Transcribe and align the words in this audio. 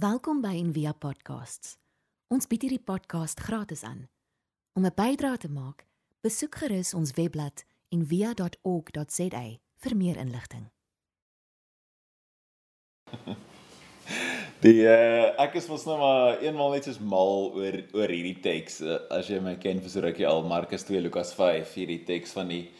Welkom 0.00 0.38
by 0.40 0.54
Envia 0.56 0.94
Podcasts. 0.96 1.74
Ons 2.32 2.46
bied 2.48 2.62
hierdie 2.64 2.80
podcast 2.80 3.40
gratis 3.44 3.82
aan. 3.84 4.06
Om 4.78 4.86
'n 4.86 4.94
bydrae 4.96 5.36
te 5.36 5.50
maak, 5.52 5.84
besoek 6.24 6.54
gerus 6.56 6.94
ons 6.94 7.12
webblad 7.18 7.64
en 7.92 8.06
via.org.za 8.06 9.42
vir 9.82 9.96
meer 9.96 10.16
inligting. 10.16 10.70
Die 14.64 14.80
uh, 14.88 15.36
ek 15.36 15.54
is 15.60 15.68
mos 15.68 15.84
nou 15.84 15.98
maar 15.98 16.40
eenmal 16.40 16.72
net 16.72 16.88
soos 16.88 17.00
mal 17.00 17.52
oor 17.52 17.76
oor 17.92 18.08
hierdie 18.08 18.40
teks 18.40 18.80
uh, 18.80 19.04
as 19.10 19.28
jy 19.28 19.40
my 19.40 19.56
ken 19.60 19.84
vir 19.84 19.90
so 19.90 20.00
rukkie 20.00 20.26
al 20.26 20.48
Markus 20.48 20.84
2 20.88 21.02
Lukas 21.02 21.34
5 21.36 21.76
hierdie 21.76 22.04
teks 22.08 22.32
van 22.32 22.48
die 22.48 22.70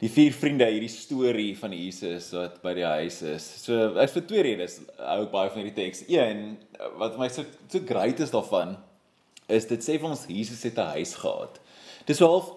die 0.00 0.10
vier 0.10 0.34
vriende 0.34 0.66
hierdie 0.66 0.90
storie 0.90 1.52
van 1.58 1.74
Jesus 1.76 2.30
wat 2.34 2.58
by 2.64 2.74
die 2.78 2.86
huis 2.86 3.20
is. 3.22 3.46
So 3.62 3.92
ek 4.00 4.10
vir 4.16 4.26
twee 4.30 4.42
redes 4.48 4.80
hou 4.98 5.22
baie 5.32 5.52
van 5.52 5.62
hierdie 5.62 5.76
teks. 5.76 6.04
Een 6.10 6.56
wat 7.00 7.18
my 7.20 7.28
so 7.32 7.46
so 7.68 7.80
great 7.86 8.20
is 8.20 8.34
daarvan 8.34 8.76
is 9.52 9.68
dit 9.70 9.84
sê 9.84 9.98
vir 10.00 10.10
ons 10.10 10.26
Jesus 10.28 10.62
het 10.64 10.78
'n 10.78 10.96
huis 10.98 11.14
gehad. 11.14 11.60
Dis 12.06 12.18
half 12.18 12.52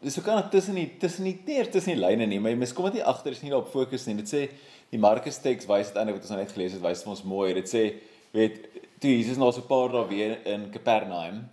dis 0.00 0.14
so 0.14 0.22
kan 0.22 0.42
dit 0.42 0.50
tussen 0.50 0.74
die 0.74 0.88
tussen 0.98 1.24
die 1.24 1.38
teer 1.44 1.70
tussen 1.70 1.94
die 1.94 2.00
lyne 2.00 2.26
nie, 2.26 2.40
maar 2.40 2.56
mens 2.56 2.72
kom 2.72 2.84
dit 2.86 2.94
nie 2.94 3.04
agter 3.04 3.32
is 3.32 3.42
nie 3.42 3.50
daarop 3.50 3.70
fokus 3.70 4.06
nie. 4.06 4.16
Dit 4.16 4.28
sê 4.28 4.48
die 4.90 4.98
Markus 4.98 5.38
teks 5.38 5.66
wys 5.66 5.88
dit 5.88 5.96
eintlik 5.96 6.16
wat 6.16 6.22
ons 6.22 6.30
nou 6.30 6.38
net 6.40 6.52
gelees 6.52 6.72
het, 6.72 6.82
wys 6.82 7.02
vir 7.02 7.10
ons 7.10 7.22
mooi. 7.22 7.54
Dit 7.54 7.68
sê 7.68 7.94
weet 8.32 8.68
toe 9.00 9.10
Jesus 9.10 9.36
na 9.36 9.50
so 9.50 9.60
'n 9.60 9.68
paar 9.68 9.92
dae 9.92 10.08
weer 10.08 10.46
in 10.46 10.70
Kapernaum 10.70 11.48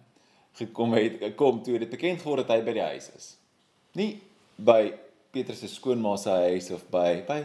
gekom 0.55 0.93
het, 0.93 1.35
kom 1.35 1.61
toe 1.63 1.77
dit 1.79 1.89
bekend 1.89 2.21
geword 2.21 2.47
dat 2.47 2.57
hy 2.57 2.63
by 2.65 2.73
die 2.73 2.81
huis 2.81 3.11
is. 3.15 3.37
Nie 3.93 4.21
by 4.57 4.93
Petrus 5.37 5.61
se 5.61 5.69
skoonma 5.69 6.15
se 6.17 6.33
huis 6.47 6.71
of 6.73 6.83
by 6.93 7.21
by 7.27 7.43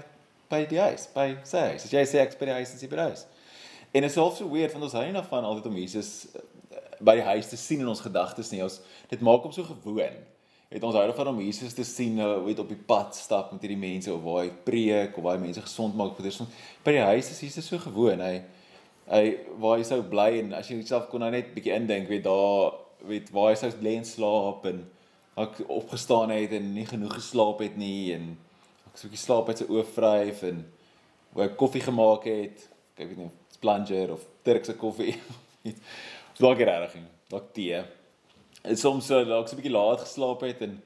by 0.52 0.64
die 0.69 0.80
huis, 0.80 1.06
by 1.14 1.30
sy 1.48 1.62
huis. 1.70 1.87
As 1.87 1.92
jy 1.92 2.02
sê 2.09 2.20
ek 2.20 2.34
by 2.41 2.50
die 2.50 2.59
huis, 2.59 2.74
is 2.74 2.83
jy 2.84 2.91
by 2.92 2.98
die 2.98 3.09
huis. 3.12 3.23
En 3.92 4.05
dit 4.05 4.10
is 4.10 4.19
also 4.20 4.48
weird 4.48 4.74
want 4.74 4.88
ons 4.88 4.96
hou 4.96 5.05
nie 5.05 5.14
daarvan 5.16 5.48
altyd 5.48 5.69
om 5.70 5.78
Jesus 5.80 6.10
eh, 6.33 6.42
by 7.00 7.16
die 7.20 7.24
huis 7.24 7.48
te 7.48 7.59
sien 7.60 7.80
in 7.84 7.88
ons 7.88 8.05
gedagtes 8.05 8.52
nie. 8.52 8.62
Ons 8.64 8.80
dit 9.11 9.25
maak 9.25 9.44
hom 9.44 9.52
so 9.52 9.64
gewoon 9.69 10.20
het 10.72 10.84
ons 10.89 10.97
hou 10.97 11.05
daarvan 11.05 11.34
om 11.34 11.41
Jesus 11.44 11.75
te 11.77 11.84
sien 11.84 12.14
nou 12.17 12.30
weet 12.47 12.62
op 12.62 12.70
die 12.72 12.80
pad 12.89 13.17
stap 13.17 13.50
met 13.52 13.61
hierdie 13.61 13.80
mense 13.80 14.08
of 14.12 14.22
waar 14.24 14.47
hy 14.47 14.52
preek 14.64 15.19
of 15.20 15.27
waar 15.27 15.36
hy 15.36 15.42
mense 15.45 15.64
gesond 15.64 15.97
maak 15.98 16.14
vir 16.17 16.30
dit. 16.30 16.39
By 16.84 16.95
die 16.97 17.05
huis 17.11 17.28
is 17.34 17.42
Jesus 17.45 17.69
so 17.69 17.80
gewoon. 17.83 18.24
Hy 18.24 18.41
hy 19.12 19.22
waar 19.61 19.80
hy 19.80 19.84
sou 19.84 19.98
bly 20.08 20.30
en 20.41 20.55
as 20.56 20.70
jy 20.70 20.78
jouself 20.78 21.11
kon 21.11 21.20
nou 21.20 21.28
net 21.34 21.50
bietjie 21.52 21.74
indink, 21.77 22.08
weet 22.08 22.24
daar 22.24 22.78
weet 23.05 23.33
waar 23.34 23.50
hy 23.50 23.58
sou 23.61 23.70
lê 23.84 23.97
en 23.98 24.06
slaap 24.08 24.64
en 24.70 24.84
ek 25.36 25.62
opgestaan 25.69 26.30
het 26.30 26.52
en 26.52 26.75
nie 26.75 26.86
genoeg 26.86 27.14
geslaap 27.14 27.61
het 27.64 27.77
nie 27.77 28.12
en 28.14 28.36
ek 28.91 28.98
so 28.98 29.06
'n 29.06 29.11
bietjie 29.11 29.25
slaap 29.25 29.48
uit 29.48 29.58
sy 29.58 29.64
oë 29.64 29.86
vryf 29.94 30.42
en 30.42 30.66
hoe 31.33 31.42
hy 31.42 31.48
koffie 31.48 31.80
gemaak 31.80 32.24
het. 32.24 32.69
Ek 32.97 33.08
weet 33.08 33.16
nie, 33.16 33.30
plunger 33.61 34.12
of 34.12 34.20
Turkse 34.44 34.74
koffie. 34.77 35.16
Dalk 36.39 36.58
regtig, 36.58 37.02
dalk 37.28 37.52
tee 37.55 37.84
en 38.62 38.78
soms 38.78 39.06
so 39.06 39.24
dalk 39.27 39.48
so 39.48 39.56
'n 39.56 39.61
bietjie 39.61 39.74
laat 39.74 40.05
geslaap 40.06 40.42
het 40.47 40.62
en 40.62 40.80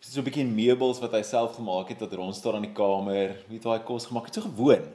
so 0.00 0.20
'n 0.20 0.24
bietjie 0.24 0.44
meubels 0.44 1.00
wat 1.00 1.12
hy 1.12 1.22
self 1.22 1.56
gemaak 1.56 1.88
het 1.88 2.00
wat 2.00 2.12
rond 2.12 2.34
staan 2.34 2.56
in 2.56 2.68
die 2.68 2.76
kamer, 2.76 3.36
weet 3.48 3.64
hy 3.64 3.78
kos 3.84 4.06
gemaak 4.06 4.26
het, 4.26 4.34
so 4.34 4.40
gewoon. 4.40 4.88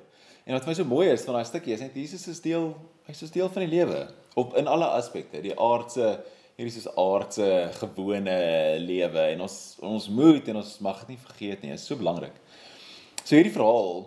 En 0.45 0.53
wat 0.53 0.65
my 0.65 0.73
so 0.73 0.83
mooi 0.83 1.09
is 1.09 1.25
van 1.25 1.35
daai 1.35 1.45
stukkie 1.45 1.73
is 1.73 1.81
net 1.81 1.93
Jesus 1.93 2.27
is 2.27 2.41
deel, 2.41 2.75
hy's 3.05 3.19
so 3.19 3.27
deel 3.27 3.49
van 3.49 3.65
die 3.65 3.75
lewe 3.77 4.07
op 4.35 4.55
in 4.57 4.67
alle 4.67 4.85
aspekte, 4.85 5.41
die 5.41 5.59
aardse 5.59 6.23
hierdie 6.55 6.79
is 6.79 6.87
aardse 6.95 7.47
gewone 7.81 8.35
lewe 8.79 9.23
en 9.33 9.43
ons 9.43 9.55
ons 9.83 10.09
moet 10.09 10.51
en 10.51 10.61
ons 10.61 10.75
mag 10.85 11.01
dit 11.03 11.13
nie 11.13 11.23
vergeet 11.27 11.63
nie, 11.63 11.73
is 11.75 11.87
so 11.87 11.99
belangrik. 11.99 12.35
So 13.23 13.35
hierdie 13.35 13.53
verhaal 13.55 14.05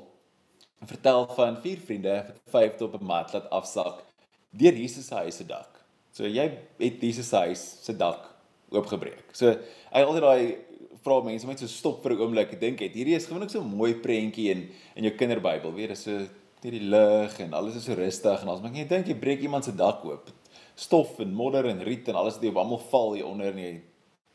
vertel 0.89 1.27
van 1.35 1.59
vier 1.65 1.81
vriende 1.83 2.15
wat 2.29 2.39
vyf 2.55 2.81
op 2.87 2.95
'n 3.01 3.05
mat 3.05 3.35
laat 3.35 3.51
afsak 3.51 4.05
deur 4.53 4.73
Jesus 4.73 5.07
se 5.07 5.15
huis 5.15 5.37
se 5.37 5.45
dak. 5.45 5.69
So 6.13 6.25
jy 6.25 6.51
het 6.79 7.03
Jesus 7.03 7.29
se 7.29 7.37
huis 7.37 7.85
se 7.85 7.93
dak 7.93 8.25
oopgebreek. 8.71 9.29
So 9.33 9.53
hy 9.93 10.03
altyd 10.03 10.23
daai 10.23 10.57
vra 11.05 11.21
mense 11.23 11.45
om 11.45 11.51
net 11.51 11.61
so 11.61 11.67
stop 11.67 12.03
vir 12.03 12.13
'n 12.13 12.21
oomblik 12.21 12.53
en 12.53 12.59
dink 12.59 12.81
hierdie 12.81 13.17
is 13.17 13.27
gewoonlik 13.27 13.51
so 13.51 13.61
'n 13.61 13.77
mooi 13.77 13.95
prentjie 13.95 14.51
in 14.51 14.71
in 14.97 15.05
jou 15.05 15.15
kinderbybel. 15.17 15.75
Weer 15.75 15.91
is 15.91 16.03
so 16.03 16.19
net 16.63 16.73
die 16.73 16.81
lig 16.81 17.41
en 17.41 17.53
alles 17.53 17.77
is 17.77 17.85
so 17.85 17.95
rustig 17.95 18.43
en 18.43 18.49
as 18.49 18.61
maar 18.61 18.73
jy 18.73 18.89
dink 18.89 19.07
jy 19.07 19.15
breek 19.15 19.41
iemand 19.41 19.65
se 19.65 19.73
dak 19.73 20.05
oop. 20.05 20.31
Stof 20.79 21.19
en 21.19 21.35
modder 21.35 21.67
en 21.67 21.83
riet 21.83 22.09
en 22.09 22.19
alles 22.21 22.39
wat 22.39 22.45
jy 22.47 22.53
op 22.53 22.61
almal 22.63 22.83
val 22.91 23.15
hier 23.17 23.27
onder 23.27 23.51
en 23.51 23.63
jy 23.63 23.75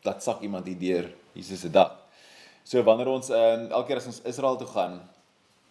dat 0.04 0.24
sak 0.24 0.42
iemand 0.44 0.68
hier 0.68 0.80
deur 0.80 1.10
Jesus 1.34 1.64
se 1.64 1.72
dak. 1.72 2.02
So 2.68 2.84
wanneer 2.84 3.12
ons 3.12 3.32
ehm 3.32 3.66
um, 3.66 3.72
elke 3.72 3.92
keer 3.92 4.02
as 4.02 4.10
ons 4.12 4.22
Israel 4.28 4.58
toe 4.60 4.68
gaan, 4.68 5.00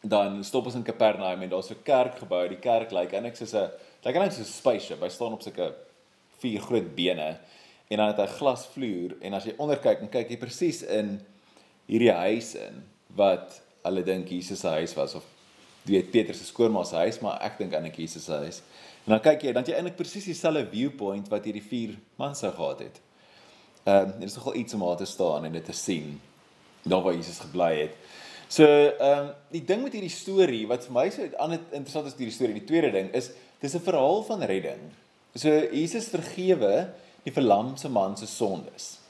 dan 0.02 0.40
stop 0.44 0.66
ons 0.66 0.76
in 0.78 0.84
Kapernaum 0.84 1.42
en 1.44 1.50
daar's 1.52 1.68
so 1.68 1.74
'n 1.74 1.84
kerk 1.84 2.18
gebou. 2.18 2.48
Die 2.48 2.58
kerk 2.60 2.92
lyk 2.92 3.12
eintlik 3.12 3.36
soos 3.36 3.54
'n 3.54 3.70
lyk 4.04 4.14
eintlik 4.14 4.32
soos 4.32 4.48
'n 4.48 4.60
spaceship. 4.60 5.00
Hy 5.00 5.08
staan 5.08 5.32
op 5.32 5.42
sulke 5.42 5.74
vier 6.40 6.60
groot 6.60 6.94
bene 6.94 7.38
en 7.88 7.96
dan 7.98 8.08
het 8.08 8.18
hy 8.18 8.26
glasvloer 8.26 9.16
en 9.20 9.34
as 9.34 9.44
jy 9.44 9.54
onderkyk 9.58 10.00
en 10.00 10.08
kyk 10.08 10.30
jy 10.30 10.38
presies 10.40 10.82
in 10.82 11.20
hierdie 11.86 12.12
huis 12.12 12.54
in 12.54 12.82
wat 13.16 13.60
hulle 13.84 14.02
dink 14.02 14.30
Jesus 14.32 14.60
se 14.60 14.68
huis 14.68 14.94
was 14.96 15.14
of 15.14 15.26
weet 15.82 16.10
Petrus 16.10 16.38
se 16.38 16.44
skoonma 16.44 16.84
se 16.84 16.97
huis 16.97 17.20
maar 17.20 17.41
ek 17.43 17.59
dink 17.59 17.72
eintlik 17.75 17.98
Jesus 18.04 18.25
se 18.25 18.32
huis. 18.32 18.62
En 19.04 19.16
dan 19.16 19.22
kyk 19.25 19.43
jy 19.43 19.53
dan 19.53 19.66
jy 19.66 19.75
eintlik 19.78 19.97
presies 19.98 20.28
dieselfde 20.31 20.66
viewpoint 20.70 21.31
wat 21.32 21.47
hierdie 21.48 21.65
vier 21.65 21.97
mans 22.20 22.38
sou 22.44 22.53
gehad 22.54 22.84
het. 22.87 23.00
Ehm 23.84 24.12
um, 24.12 24.19
dit 24.20 24.28
is 24.31 24.37
nogal 24.38 24.54
iets 24.60 24.75
om 24.75 24.84
daar 24.87 25.00
te 25.00 25.10
staan 25.10 25.44
en 25.44 25.53
dit 25.53 25.65
te 25.65 25.75
sien 25.75 26.20
daar 26.82 27.03
waar 27.03 27.15
Jesus 27.15 27.38
gebly 27.38 27.72
het. 27.81 27.97
So 28.48 28.66
ehm 28.66 29.19
um, 29.19 29.31
die 29.50 29.65
ding 29.65 29.82
met 29.82 29.94
hierdie 29.97 30.12
storie 30.12 30.66
wat 30.70 30.87
vir 30.87 30.94
my 30.94 31.06
so 31.10 31.28
ander 31.38 31.60
interessant 31.70 32.06
is 32.06 32.19
hierdie 32.19 32.34
storie, 32.34 32.59
die 32.60 32.69
tweede 32.69 32.93
ding 32.94 33.10
is 33.14 33.31
dis 33.60 33.75
'n 33.75 33.87
verhaal 33.87 34.22
van 34.22 34.43
redding. 34.43 34.91
So 35.34 35.49
Jesus 35.50 36.10
vergewe 36.12 36.93
die 37.25 37.32
verlamse 37.32 37.88
man 37.88 38.16
se 38.16 38.26
sondes. 38.26 39.01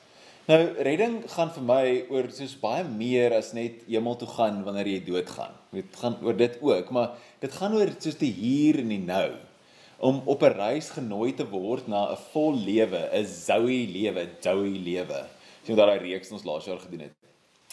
Nou 0.52 0.66
redding 0.84 1.14
gaan 1.32 1.48
vir 1.54 1.62
my 1.64 1.84
oor 2.12 2.26
soos 2.36 2.52
baie 2.60 2.82
meer 2.84 3.32
as 3.32 3.54
net 3.56 3.86
hemel 3.88 4.18
toe 4.20 4.26
gaan 4.34 4.58
wanneer 4.66 4.90
jy 4.90 4.98
doodgaan. 5.06 5.54
Dit 5.72 5.94
gaan 5.96 6.18
oor 6.20 6.36
dit 6.36 6.58
ook, 6.60 6.90
maar 6.92 7.14
dit 7.40 7.54
gaan 7.56 7.76
oor 7.78 7.92
soos 7.96 8.18
die 8.20 8.28
hier 8.36 8.82
en 8.82 8.90
die 8.92 9.00
nou 9.00 9.30
om 10.04 10.20
op 10.28 10.42
'n 10.42 10.52
reis 10.58 10.90
genooi 10.92 11.32
te 11.38 11.46
word 11.48 11.88
na 11.88 12.02
'n 12.12 12.20
vol 12.34 12.52
lewe, 12.52 13.00
'n 13.14 13.24
Zoe 13.24 13.80
lewe, 13.96 14.28
Zoe 14.44 14.76
lewe. 14.88 15.24
Sien 15.64 15.76
so, 15.76 15.80
daai 15.80 15.98
reeks 15.98 16.32
ons 16.32 16.44
laas 16.44 16.66
jaar 16.66 16.84
gedoen 16.84 17.06
het. 17.06 17.16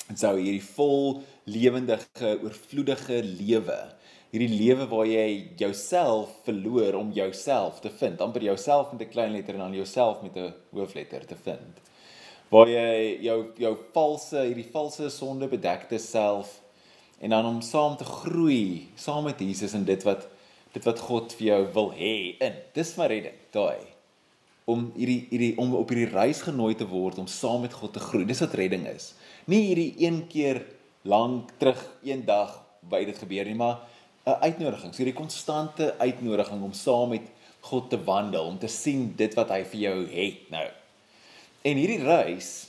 En 0.08 0.16
sou 0.16 0.38
hierdie 0.40 0.64
vol 0.76 1.22
lewendige, 1.46 2.40
oorvloedige 2.44 3.24
lewe 3.24 3.80
hierdie 4.32 4.58
lewe 4.62 4.86
waar 4.88 5.08
jy 5.10 5.56
jouself 5.58 6.30
verloor 6.46 6.94
om 6.94 7.12
jouself 7.12 7.80
te 7.82 7.90
vind, 7.90 8.22
amper 8.22 8.44
jouself 8.44 8.92
met 8.94 9.02
'n 9.02 9.10
klein 9.10 9.32
letter 9.32 9.54
en 9.56 9.60
dan 9.60 9.74
jouself 9.74 10.22
met 10.22 10.36
'n 10.38 10.54
hoofletter 10.72 11.26
te 11.26 11.36
vind. 11.36 11.89
Waar 12.50 12.70
jy 12.72 13.20
jou 13.22 13.38
jou 13.62 13.76
valse, 13.94 14.42
hierdie 14.42 14.70
valse 14.74 15.10
sonde 15.14 15.48
bedekte 15.52 16.00
self 16.02 16.56
en 17.20 17.30
dan 17.36 17.46
om 17.46 17.62
saam 17.62 17.98
te 18.00 18.08
groei 18.08 18.88
saam 18.98 19.28
met 19.28 19.42
Jesus 19.44 19.76
in 19.78 19.86
dit 19.86 20.04
wat 20.08 20.26
dit 20.74 20.86
wat 20.86 21.00
God 21.02 21.34
vir 21.38 21.48
jou 21.48 21.62
wil 21.76 21.92
hê 21.98 22.16
in. 22.42 22.58
Dis 22.74 22.96
my 22.98 23.08
redding, 23.10 23.38
daai. 23.54 23.86
Om 24.70 24.92
hierdie 24.96 25.22
hierdie 25.30 25.54
om 25.62 25.76
op 25.78 25.94
hierdie 25.94 26.10
reis 26.14 26.42
genooi 26.46 26.74
te 26.78 26.88
word 26.90 27.22
om 27.22 27.30
saam 27.30 27.66
met 27.66 27.74
God 27.74 27.94
te 27.94 28.04
groei. 28.04 28.26
Dis 28.30 28.42
wat 28.46 28.58
redding 28.58 28.86
is. 28.90 29.14
Nie 29.50 29.64
hierdie 29.70 29.94
een 30.02 30.24
keer 30.30 30.64
lank 31.10 31.54
terug 31.62 31.82
eendag 32.06 32.58
by 32.90 33.04
dit 33.06 33.18
gebeur 33.18 33.46
nie, 33.46 33.58
maar 33.58 33.86
'n 34.26 34.42
uitnodiging, 34.42 34.94
so 34.94 35.04
die 35.04 35.14
konstante 35.14 35.96
uitnodiging 35.98 36.64
om 36.64 36.74
saam 36.74 37.10
met 37.10 37.26
God 37.62 37.90
te 37.90 38.04
wandel, 38.04 38.46
om 38.46 38.60
te 38.60 38.68
sien 38.68 39.14
dit 39.16 39.34
wat 39.36 39.50
hy 39.50 39.64
vir 39.64 39.80
jou 39.80 39.98
het 40.08 40.50
nou. 40.50 40.68
En 41.62 41.76
hierdie 41.76 42.04
reis 42.04 42.68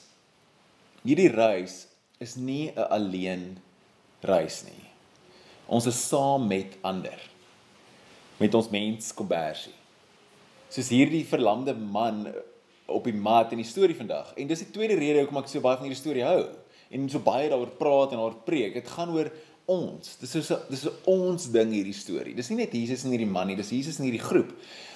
hierdie 1.06 1.30
reis 1.32 1.86
is 2.20 2.36
nie 2.36 2.72
'n 2.76 2.88
alleen 2.90 3.58
reis 4.20 4.64
nie. 4.64 4.84
Ons 5.66 5.86
is 5.86 6.08
saam 6.08 6.46
met 6.46 6.76
ander. 6.82 7.18
Met 8.36 8.54
ons 8.54 8.68
mens 8.68 9.14
kombersie. 9.14 9.72
Soos 10.68 10.88
hierdie 10.88 11.24
verlamde 11.24 11.74
man 11.74 12.26
op 12.86 13.04
die 13.04 13.14
mat 13.14 13.52
in 13.52 13.62
die 13.62 13.66
storie 13.66 13.96
vandag. 13.96 14.32
En 14.36 14.46
dis 14.46 14.58
die 14.58 14.70
tweede 14.70 14.94
rede 14.94 15.20
hoekom 15.20 15.36
ek 15.42 15.48
so 15.48 15.60
baie 15.60 15.76
van 15.76 15.86
hierdie 15.86 16.00
storie 16.02 16.24
hou 16.24 16.48
en 16.90 17.08
so 17.08 17.18
baie 17.18 17.48
daaroor 17.48 17.70
praat 17.78 18.12
en 18.12 18.18
daaroor 18.18 18.42
preek. 18.44 18.74
Dit 18.74 18.88
gaan 18.88 19.12
oor 19.14 19.30
ons. 19.70 20.16
Dis 20.18 20.30
so 20.30 20.58
dis 20.68 20.84
'n 20.84 20.96
ons 21.06 21.50
ding 21.50 21.72
hierdie 21.72 21.94
storie. 21.94 22.34
Dis 22.34 22.50
nie 22.50 22.56
net 22.56 22.72
Jesus 22.72 23.04
en 23.04 23.10
hierdie 23.10 23.30
man 23.30 23.46
nie, 23.46 23.56
dis 23.56 23.70
Jesus 23.70 23.98
en 23.98 24.04
hierdie 24.04 24.26
groep. 24.26 24.52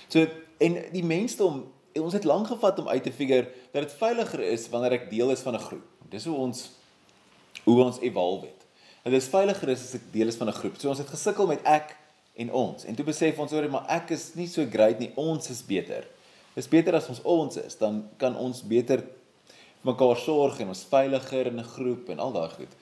So 0.09 0.27
en 0.59 0.79
die 0.93 1.05
mensdom 1.05 1.65
ons 2.01 2.13
het 2.13 2.25
lank 2.25 2.47
gevat 2.47 2.79
om 2.79 2.89
uit 2.89 3.03
te 3.03 3.13
figure 3.13 3.49
dat 3.73 3.83
dit 3.83 3.93
veiliger 3.99 4.41
is 4.41 4.69
wanneer 4.69 4.93
ek 4.99 5.11
deel 5.11 5.31
is 5.31 5.41
van 5.41 5.55
'n 5.55 5.67
groep. 5.69 5.87
Dis 6.11 6.25
hoe 6.25 6.37
ons 6.37 6.71
hoe 7.65 7.83
ons 7.85 8.01
evolve 8.01 8.47
het. 8.47 8.65
En 9.05 9.13
dit 9.13 9.23
is 9.23 9.29
veiliger 9.29 9.69
is 9.69 9.83
as 9.83 9.95
ek 9.95 10.13
deel 10.13 10.29
is 10.29 10.37
van 10.37 10.49
'n 10.49 10.59
groep. 10.61 10.77
So 10.79 10.89
ons 10.89 10.99
het 10.99 11.09
gesukkel 11.09 11.47
met 11.47 11.63
ek 11.63 11.97
en 12.35 12.53
ons. 12.53 12.85
En 12.85 12.95
toe 12.95 13.05
besef 13.05 13.39
ons 13.39 13.53
oor 13.53 13.71
maar 13.71 13.87
ek 13.89 14.11
is 14.11 14.35
nie 14.35 14.47
so 14.47 14.67
great 14.71 14.99
nie, 14.99 15.13
ons 15.15 15.51
is 15.51 15.63
beter. 15.63 16.07
Dis 16.55 16.69
beter 16.69 16.95
as 16.95 17.09
ons 17.09 17.23
ons 17.23 17.57
is, 17.57 17.77
dan 17.79 18.09
kan 18.17 18.37
ons 18.37 18.63
beter 18.63 19.05
mekaar 19.83 20.17
sorg 20.17 20.61
en 20.61 20.69
ons 20.69 20.87
veiliger 20.91 21.47
in 21.47 21.59
'n 21.61 21.73
groep 21.77 22.09
en 22.09 22.19
al 22.19 22.33
daai 22.33 22.51
goed. 22.51 22.73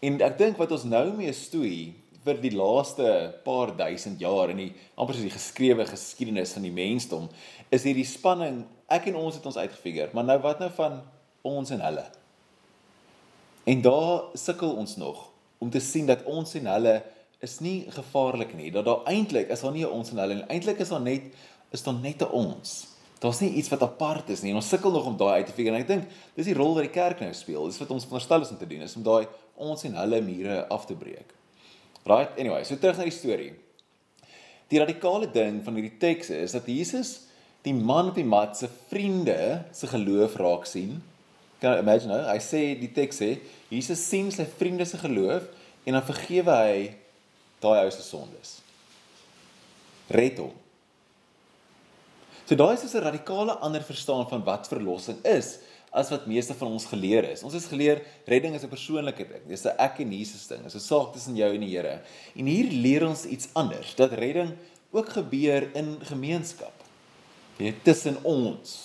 En 0.00 0.20
ek 0.20 0.38
dink 0.38 0.56
wat 0.56 0.72
ons 0.72 0.84
nou 0.84 1.12
mee 1.12 1.32
stoei 1.32 1.94
vir 2.24 2.40
die 2.42 2.54
laaste 2.56 3.34
paar 3.44 3.76
duisend 3.76 4.20
jaar 4.20 4.50
in 4.50 4.56
die 4.56 4.72
amper 4.96 5.14
soos 5.14 5.28
die 5.28 5.36
geskrewe 5.36 5.86
geskiedenis 5.86 6.52
van 6.52 6.66
die 6.66 6.74
mensdom 6.74 7.28
is 7.70 7.84
hierdie 7.84 8.06
spanning 8.08 8.62
ek 8.88 9.10
en 9.10 9.18
ons 9.20 9.36
het 9.36 9.46
ons 9.46 9.60
uitgefigure 9.60 10.10
maar 10.16 10.24
nou 10.24 10.38
wat 10.44 10.62
nou 10.62 10.70
van 10.76 11.00
ons 11.46 11.70
en 11.70 11.80
hulle? 11.80 12.04
En 13.68 13.82
daar 13.84 14.30
sukkel 14.34 14.72
ons 14.80 14.96
nog 14.96 15.30
om 15.58 15.70
te 15.70 15.80
sien 15.80 16.06
dat 16.06 16.24
ons 16.24 16.54
en 16.54 16.66
hulle 16.66 16.94
is 17.44 17.58
nie 17.62 17.86
gevaarlik 17.94 18.54
nie 18.58 18.70
dat 18.74 18.86
daar 18.88 19.04
eintlik 19.10 19.50
is 19.52 19.62
daar 19.62 19.74
nie 19.74 19.86
ons 19.86 20.10
en 20.12 20.22
hulle 20.22 20.40
nie. 20.40 20.46
Eintlik 20.50 20.80
is 20.82 20.92
daar 20.94 21.04
net 21.04 21.28
is 21.74 21.82
daar 21.84 21.98
net 22.00 22.22
'n 22.22 22.32
ons. 22.32 22.86
Daar's 23.18 23.40
nie 23.40 23.50
iets 23.58 23.68
wat 23.68 23.82
apart 23.82 24.28
is 24.30 24.42
nie 24.42 24.50
en 24.50 24.56
ons 24.56 24.68
sukkel 24.68 24.90
nog 24.90 25.06
om 25.06 25.16
daai 25.16 25.42
uit 25.42 25.46
te 25.46 25.52
figure. 25.52 25.74
En 25.74 25.80
ek 25.80 25.88
dink 25.88 26.04
dis 26.34 26.46
die 26.46 26.54
rol 26.54 26.74
wat 26.74 26.82
die 26.82 26.94
kerk 26.94 27.20
nou 27.20 27.32
speel. 27.34 27.66
Dis 27.66 27.78
wat 27.78 27.90
ons 27.90 28.04
veronderstel 28.04 28.40
is 28.40 28.50
om 28.50 28.58
te 28.58 28.66
doen 28.66 28.80
is 28.80 28.96
om 28.96 29.02
daai 29.02 29.26
ons 29.54 29.84
en 29.84 29.94
hulle 29.94 30.20
mure 30.20 30.68
af 30.68 30.86
te 30.86 30.94
breek. 30.94 31.34
Right? 32.06 32.38
Anyway, 32.38 32.64
so 32.64 32.76
terug 32.76 32.96
na 32.96 33.02
die 33.02 33.10
storie. 33.10 33.52
Die 34.68 34.78
radikale 34.78 35.30
ding 35.30 35.64
van 35.64 35.74
hierdie 35.74 35.98
teks 35.98 36.30
is 36.30 36.52
dat 36.52 36.66
Jesus 36.66 37.27
die 37.66 37.74
man 37.74 38.08
op 38.08 38.14
die 38.14 38.26
mat 38.26 38.56
se 38.56 38.68
vriende 38.88 39.64
se 39.72 39.86
geloof 39.90 40.36
raak 40.36 40.66
sien. 40.66 41.02
Kan 41.60 41.74
jy 41.74 41.82
imagine? 41.82 42.14
Nou? 42.14 42.22
Hy 42.30 42.38
sê 42.42 42.62
die 42.78 42.92
teks 42.94 43.18
sê 43.22 43.30
Jesus 43.72 44.02
sien 44.04 44.30
sy 44.32 44.46
vriende 44.58 44.86
se 44.86 45.00
geloof 45.00 45.48
en 45.84 45.98
dan 45.98 46.06
vergewe 46.06 46.54
hy 46.54 46.78
daai 47.62 47.84
ou 47.84 47.90
se 47.90 48.04
sondes. 48.06 48.58
Red 50.14 50.38
hom. 50.38 50.54
So 52.48 52.56
daai 52.56 52.74
is 52.74 52.94
'n 52.94 53.04
radikale 53.04 53.58
ander 53.60 53.82
verstaan 53.82 54.28
van 54.28 54.44
wat 54.44 54.68
verlossing 54.68 55.18
is 55.24 55.58
as 55.92 56.10
wat 56.10 56.26
meeste 56.26 56.54
van 56.54 56.68
ons 56.68 56.86
geleer 56.86 57.24
is. 57.30 57.42
Ons 57.42 57.54
is 57.54 57.66
geleer 57.66 58.02
redding 58.24 58.54
is 58.54 58.62
'n 58.62 58.68
persoonlike 58.68 59.24
ding. 59.28 59.42
Dis 59.48 59.64
'n 59.64 59.76
ek 59.78 60.00
en 60.00 60.12
Jesus 60.12 60.46
ding. 60.46 60.62
Dis 60.62 60.74
'n 60.74 60.80
saak 60.80 61.12
tussen 61.12 61.36
jou 61.36 61.54
en 61.54 61.60
die 61.60 61.76
Here. 61.76 62.00
En 62.36 62.46
hier 62.46 62.70
leer 62.70 63.06
ons 63.06 63.24
iets 63.24 63.48
anders, 63.52 63.94
dat 63.94 64.12
redding 64.12 64.56
ook 64.90 65.08
gebeur 65.08 65.74
in 65.74 65.98
gemeenskap. 66.02 66.77
Weet, 67.58 67.82
tussen 67.84 68.18
ons. 68.22 68.76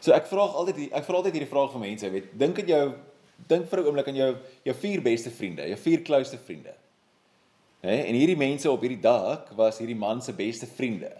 So 0.00 0.12
ek 0.12 0.28
vra 0.28 0.44
altyd 0.60 0.90
ek 0.92 1.06
vra 1.06 1.20
altyd 1.20 1.38
hierdie 1.38 1.50
vraag 1.50 1.72
vir 1.72 1.82
mense, 1.84 2.10
weet, 2.12 2.28
dink 2.40 2.60
aan 2.60 2.68
jou 2.68 2.84
dink 3.48 3.68
vir 3.70 3.80
'n 3.80 3.86
oomblik 3.86 4.08
aan 4.08 4.20
jou 4.20 4.36
jou 4.64 4.74
vier 4.74 5.00
beste 5.00 5.30
vriende, 5.30 5.68
jou 5.68 5.76
vier 5.76 6.02
close 6.04 6.38
vriende. 6.38 6.74
Hè? 7.80 7.96
En 8.04 8.14
hierdie 8.14 8.36
mense 8.36 8.70
op 8.70 8.80
hierdie 8.84 9.00
dak 9.00 9.50
was 9.56 9.78
hierdie 9.80 9.96
man 9.96 10.20
se 10.20 10.32
beste 10.32 10.66
vriende. 10.66 11.10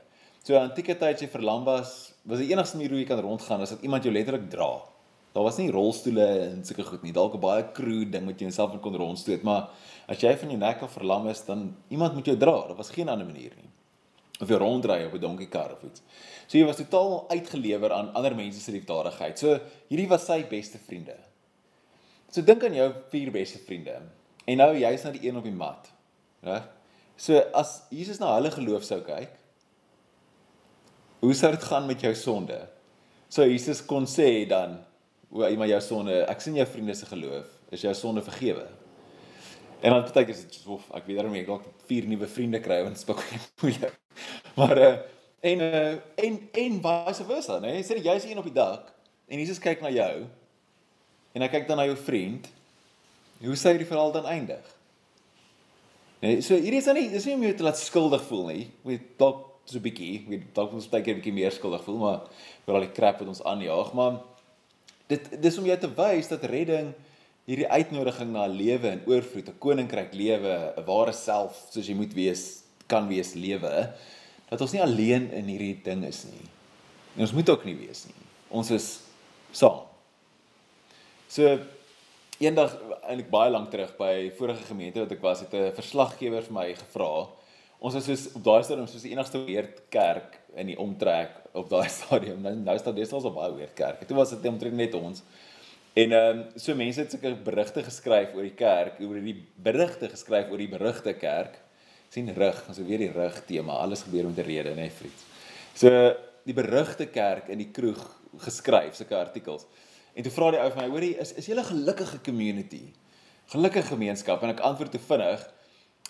So 0.44 0.56
antieke 0.56 0.96
tyd 0.96 1.14
as 1.16 1.20
jy 1.20 1.28
verlam 1.28 1.64
was, 1.64 2.12
was 2.24 2.40
die 2.40 2.52
enigste 2.52 2.76
manier 2.76 2.90
hoe 2.90 3.00
jy 3.00 3.08
kan 3.08 3.20
rondgaan 3.20 3.62
is 3.62 3.70
dat 3.70 3.82
iemand 3.82 4.04
jou 4.04 4.12
letterlik 4.12 4.48
dra. 4.50 4.82
Daar 5.32 5.46
was 5.46 5.58
nie 5.58 5.70
rolstoele 5.70 6.26
en 6.50 6.64
sulke 6.64 6.84
goed 6.84 7.02
nie. 7.02 7.12
Dalk 7.12 7.34
'n 7.34 7.40
baie 7.40 7.64
crude 7.72 8.10
ding 8.10 8.26
wat 8.26 8.40
jy 8.40 8.48
jouself 8.48 8.80
kon 8.80 8.96
rondstoot, 8.96 9.42
maar 9.42 9.70
as 10.08 10.20
jy 10.20 10.36
van 10.36 10.48
jou 10.48 10.58
nek 10.58 10.82
af 10.82 10.92
verlam 10.92 11.28
is, 11.28 11.44
dan 11.44 11.76
iemand 11.88 12.14
moet 12.14 12.26
jou 12.26 12.36
dra. 12.36 12.66
Daar 12.66 12.76
was 12.76 12.90
geen 12.90 13.08
ander 13.08 13.26
manier 13.26 13.52
nie. 13.56 13.70
Of 14.40 14.48
jy 14.48 14.56
ronddry 14.56 15.04
op 15.04 15.14
'n 15.14 15.20
donkiekar 15.20 15.72
of 15.72 15.82
iets. 15.84 16.02
So 16.46 16.58
jy 16.58 16.64
was 16.64 16.76
totaal 16.76 17.28
uitgelewer 17.30 17.92
aan 17.92 18.14
ander 18.14 18.34
mense 18.34 18.60
se 18.60 18.72
liefdadigheid. 18.72 19.38
So 19.38 19.60
hierdie 19.88 20.08
was 20.08 20.26
sy 20.26 20.42
beste 20.48 20.78
vriende. 20.78 21.16
So 22.30 22.42
dink 22.42 22.64
aan 22.64 22.74
jou 22.74 22.92
vier 23.10 23.30
beste 23.30 23.58
vriende. 23.58 24.00
En 24.46 24.56
nou 24.56 24.74
jy's 24.78 25.02
nou 25.02 25.12
die 25.12 25.28
een 25.28 25.36
op 25.36 25.44
die 25.44 25.52
mat. 25.52 25.90
Reg? 26.42 26.68
So 27.16 27.38
as 27.52 27.82
Jesus 27.90 28.18
na 28.18 28.34
hulle 28.34 28.50
geloof 28.50 28.84
sou 28.84 29.00
kyk, 29.04 29.30
hoe 31.20 31.34
sou 31.34 31.50
dit 31.52 31.62
gaan 31.62 31.86
met 31.86 32.00
jou 32.00 32.14
sonde? 32.14 32.68
So 33.28 33.44
Jesus 33.44 33.82
kon 33.86 34.06
sê 34.08 34.46
dan 34.48 34.78
o, 35.30 35.44
iemand 35.46 35.70
jou 35.70 35.80
sonde, 35.84 36.22
ek 36.26 36.40
sien 36.40 36.56
jou 36.56 36.66
vriende 36.66 36.96
se 36.96 37.06
geloof, 37.06 37.46
is 37.70 37.84
jou 37.84 37.92
sonde 37.94 38.22
vergewe. 38.26 38.66
En 39.80 39.94
dan 39.94 40.02
partykeer 40.04 40.34
is 40.34 40.42
dit 40.44 40.58
so, 40.60 40.76
ek 40.92 41.06
weet 41.08 41.22
daarmee 41.22 41.42
ek 41.44 41.48
dalk 41.48 41.68
vier 41.88 42.08
nuwe 42.08 42.28
vriende 42.28 42.60
kry 42.60 42.82
want 42.84 42.98
dit 42.98 43.02
is 43.02 43.08
baie 43.08 43.40
moeilik. 43.62 43.96
Maar 44.58 44.78
uh 44.78 44.92
en 45.40 45.62
uh 45.64 45.94
en 46.20 46.34
en 46.52 46.74
vice 46.84 47.24
versa, 47.24 47.56
né? 47.60 47.78
Nee? 47.78 47.84
Sê 47.86 47.96
jy 47.96 48.16
is 48.18 48.26
een 48.28 48.40
op 48.40 48.48
die 48.48 48.56
dak 48.56 48.90
en 49.30 49.40
Jesus 49.40 49.62
kyk 49.62 49.80
na 49.80 49.92
jou 49.94 50.26
en 51.32 51.44
hy 51.44 51.48
kyk 51.48 51.68
dan 51.68 51.80
na 51.80 51.86
jou 51.88 51.96
vriend. 51.96 52.50
Hoe 53.40 53.56
sê 53.56 53.72
die 53.78 53.88
verhaal 53.88 54.12
dan 54.12 54.28
eindig? 54.28 54.66
Nee, 56.20 56.42
so 56.44 56.58
hierdie 56.58 56.82
is 56.82 56.88
dan 56.90 56.98
nie 56.98 57.08
dis 57.08 57.24
nie 57.24 57.38
om 57.38 57.46
jou 57.46 57.54
te 57.56 57.64
laat 57.64 57.80
skuldig 57.80 58.24
voel 58.28 58.50
nie. 58.50 58.64
Weet 58.84 59.14
dalk 59.20 59.46
so 59.64 59.78
'n 59.78 59.84
bietjie, 59.86 60.26
weet 60.28 60.50
dalk 60.54 60.74
ons 60.76 60.88
baie 60.90 61.02
keer 61.02 61.14
'n 61.14 61.20
bietjie 61.22 61.38
meer 61.40 61.52
skuldig 61.52 61.84
voel, 61.84 61.96
maar 61.96 62.20
vir 62.66 62.74
al 62.74 62.84
die 62.84 62.92
crap 62.92 63.20
wat 63.20 63.28
ons 63.28 63.42
aanjaag, 63.42 63.94
maar 63.94 64.20
dit 65.08 65.42
dis 65.42 65.58
om 65.58 65.64
jou 65.64 65.78
te 65.78 65.88
wys 65.88 66.28
dat 66.28 66.44
redding 66.44 66.92
hierdie 67.50 67.66
uitnodiging 67.66 68.30
na 68.30 68.46
'n 68.46 68.54
lewe 68.54 68.88
in 68.94 69.02
oorvloed, 69.10 69.48
'n 69.48 69.58
koninkryk 69.58 70.14
lewe, 70.14 70.54
'n 70.78 70.86
ware 70.86 71.12
self 71.12 71.66
soos 71.72 71.86
jy 71.86 71.94
moet 71.94 72.14
wees, 72.14 72.62
kan 72.86 73.08
wees 73.08 73.34
lewe, 73.34 73.92
dat 74.50 74.60
ons 74.60 74.72
nie 74.72 74.82
alleen 74.82 75.30
in 75.32 75.46
hierdie 75.46 75.82
ding 75.82 76.04
is 76.04 76.24
nie. 76.24 76.46
En 77.16 77.22
ons 77.26 77.32
moet 77.32 77.50
ook 77.50 77.64
nie 77.64 77.74
wees 77.74 78.06
nie. 78.06 78.14
Ons 78.50 78.70
is 78.70 79.00
saam. 79.52 79.82
So 81.28 81.58
eendag 82.40 82.74
eintlik 83.02 83.30
baie 83.30 83.50
lank 83.50 83.70
terug 83.70 83.96
by 83.98 84.30
vorige 84.38 84.64
gemeente 84.64 85.00
wat 85.00 85.12
ek 85.12 85.22
was, 85.22 85.40
het 85.40 85.54
'n 85.54 85.74
verslaggewer 85.74 86.42
vir 86.42 86.52
my 86.52 86.74
gevra. 86.74 87.28
Ons 87.80 87.94
is 87.94 88.04
soos 88.04 88.34
op 88.34 88.44
daai 88.44 88.62
stadium 88.62 88.86
soos 88.86 89.02
die 89.02 89.12
enigste 89.12 89.44
weerd 89.44 89.88
kerk 89.90 90.38
in 90.54 90.66
die 90.66 90.78
omtrek 90.78 91.30
op 91.54 91.68
daai 91.68 91.88
stadium. 91.98 92.42
Nou 92.42 92.54
nou 92.54 92.74
is 92.74 92.82
daar 92.82 92.94
deesdae 92.94 93.20
so 93.20 93.30
baie 93.30 93.54
weer 93.54 93.72
kerke. 93.74 94.06
Toe 94.06 94.16
was 94.16 94.30
dit 94.30 94.46
omtrent 94.46 94.74
net 94.74 94.94
ons. 94.94 95.22
En 95.98 96.12
ehm 96.12 96.38
um, 96.38 96.44
so 96.54 96.74
mense 96.74 97.00
het 97.00 97.10
sulke 97.10 97.34
berigte 97.44 97.82
geskryf 97.82 98.34
oor 98.34 98.46
die 98.46 98.54
kerk, 98.54 99.00
oor 99.02 99.18
die 99.20 99.36
berigte 99.56 100.08
geskryf 100.08 100.50
oor 100.50 100.58
die 100.58 100.70
berigte 100.70 101.14
kerk. 101.14 101.58
sien 102.10 102.26
rig, 102.34 102.56
ons 102.66 102.76
so 102.76 102.82
weer 102.82 102.98
die 102.98 103.12
rig 103.14 103.36
tema. 103.46 103.72
Alles 103.72 104.02
gebeur 104.02 104.24
met 104.26 104.38
'n 104.38 104.42
rede, 104.46 104.74
né, 104.74 104.90
vriend. 104.90 105.20
So 105.74 105.88
die 106.44 106.54
berigte 106.54 107.06
kerk 107.06 107.48
in 107.48 107.58
die 107.58 107.70
kroeg 107.70 108.02
geskryf 108.38 108.94
sulke 108.94 109.16
artikels. 109.16 109.66
En 110.14 110.22
toe 110.22 110.32
vra 110.32 110.50
die 110.50 110.60
ou 110.60 110.70
van 110.70 110.82
my, 110.82 110.90
hoorie, 110.90 111.16
is 111.18 111.32
is 111.32 111.46
julle 111.46 111.64
gelukkige 111.64 112.20
community? 112.24 112.92
Gelukkige 113.46 113.86
gemeenskap 113.86 114.42
en 114.42 114.48
ek 114.50 114.60
antwoord 114.60 114.90
te 114.90 114.98
vinnig 114.98 115.46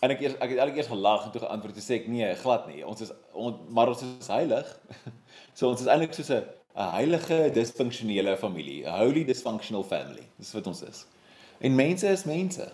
En 0.01 0.13
ek 0.15 0.23
eers 0.25 0.37
ek 0.41 0.55
het 0.55 0.77
eers 0.77 0.89
gelag 0.89 1.27
en 1.27 1.33
toe 1.35 1.43
geantwoord 1.43 1.77
te 1.77 1.83
sê 1.85 1.99
ek 1.99 2.07
nee, 2.09 2.29
glad 2.41 2.69
nie. 2.71 2.81
Ons 2.89 3.05
is 3.05 3.11
on, 3.37 3.59
maar 3.69 3.91
ons 3.93 4.01
is 4.07 4.31
heilig. 4.33 4.69
so 5.57 5.69
ons 5.69 5.83
is 5.85 5.91
eintlik 5.93 6.17
soos 6.17 6.31
'n 6.33 6.41
'n 6.81 6.93
heilige 6.97 7.51
disfunksionele 7.53 8.37
familie, 8.37 8.89
a 8.89 8.99
holy 9.05 9.25
dysfunctional 9.25 9.85
family. 9.85 10.27
Dis 10.37 10.53
wat 10.53 10.67
ons 10.67 10.83
is. 10.83 11.05
En 11.61 11.75
mense 11.75 12.09
is 12.09 12.25
mense. 12.25 12.73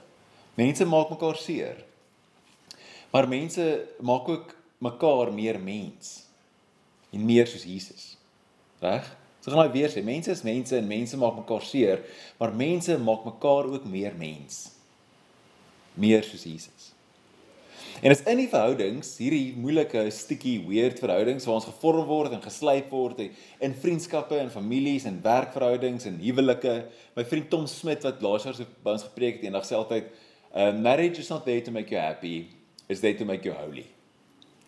Mense 0.55 0.85
maak 0.87 1.11
mekaar 1.11 1.37
seer. 1.37 1.85
Maar 3.11 3.29
mense 3.29 3.88
maak 4.00 4.29
ook 4.29 4.55
mekaar 4.79 5.32
meer 5.32 5.61
mens. 5.61 6.25
En 7.11 7.25
meer 7.25 7.47
soos 7.47 7.64
Jesus. 7.64 8.17
Reg? 8.79 9.17
So 9.41 9.51
gaan 9.51 9.63
hy 9.63 9.72
weer 9.72 9.93
sê, 9.93 10.03
mense 10.03 10.31
is 10.34 10.43
mense 10.43 10.75
en 10.75 10.86
mense 10.91 11.17
maak 11.17 11.36
mekaar 11.39 11.63
seer, 11.63 12.01
maar 12.39 12.51
mense 12.51 12.96
maak 12.98 13.25
mekaar 13.25 13.69
ook 13.70 13.84
meer 13.86 14.15
mens. 14.19 14.72
Meer 15.94 16.27
soos 16.27 16.43
Jesus. 16.43 16.91
En 18.03 18.12
as 18.12 18.20
in 18.29 18.36
die 18.43 18.48
verhoudings, 18.53 19.15
hierdie 19.17 19.55
moeilike 19.56 20.03
stukkie 20.12 20.58
weird 20.67 20.98
verhoudings 21.00 21.46
waar 21.48 21.56
ons 21.56 21.69
gevorm 21.70 22.05
word 22.08 22.34
en 22.36 22.43
geslyp 22.44 22.91
word 22.93 23.22
in 23.24 23.76
vriendskappe 23.81 24.36
en 24.36 24.50
families 24.53 25.06
en 25.08 25.17
werkverhoudings 25.24 26.05
en 26.10 26.19
huwelike. 26.20 26.74
My 27.17 27.24
vriend 27.24 27.48
Tom 27.53 27.65
Smit 27.70 28.05
wat 28.05 28.20
laas 28.24 28.44
jaar 28.44 28.56
so 28.58 28.69
by 28.84 28.93
ons 28.98 29.06
gepreek 29.06 29.38
het 29.38 29.46
eendag 29.48 29.65
sê 29.65 29.79
altyd, 29.79 30.10
uh, 30.53 30.72
marriage 30.76 31.22
is 31.22 31.31
not 31.32 31.46
there 31.48 31.62
to 31.65 31.72
make 31.72 31.94
you 31.94 32.00
happy, 32.00 32.50
it's 32.84 33.00
there 33.00 33.17
to 33.17 33.24
make 33.24 33.48
you 33.48 33.56
holy. 33.56 33.86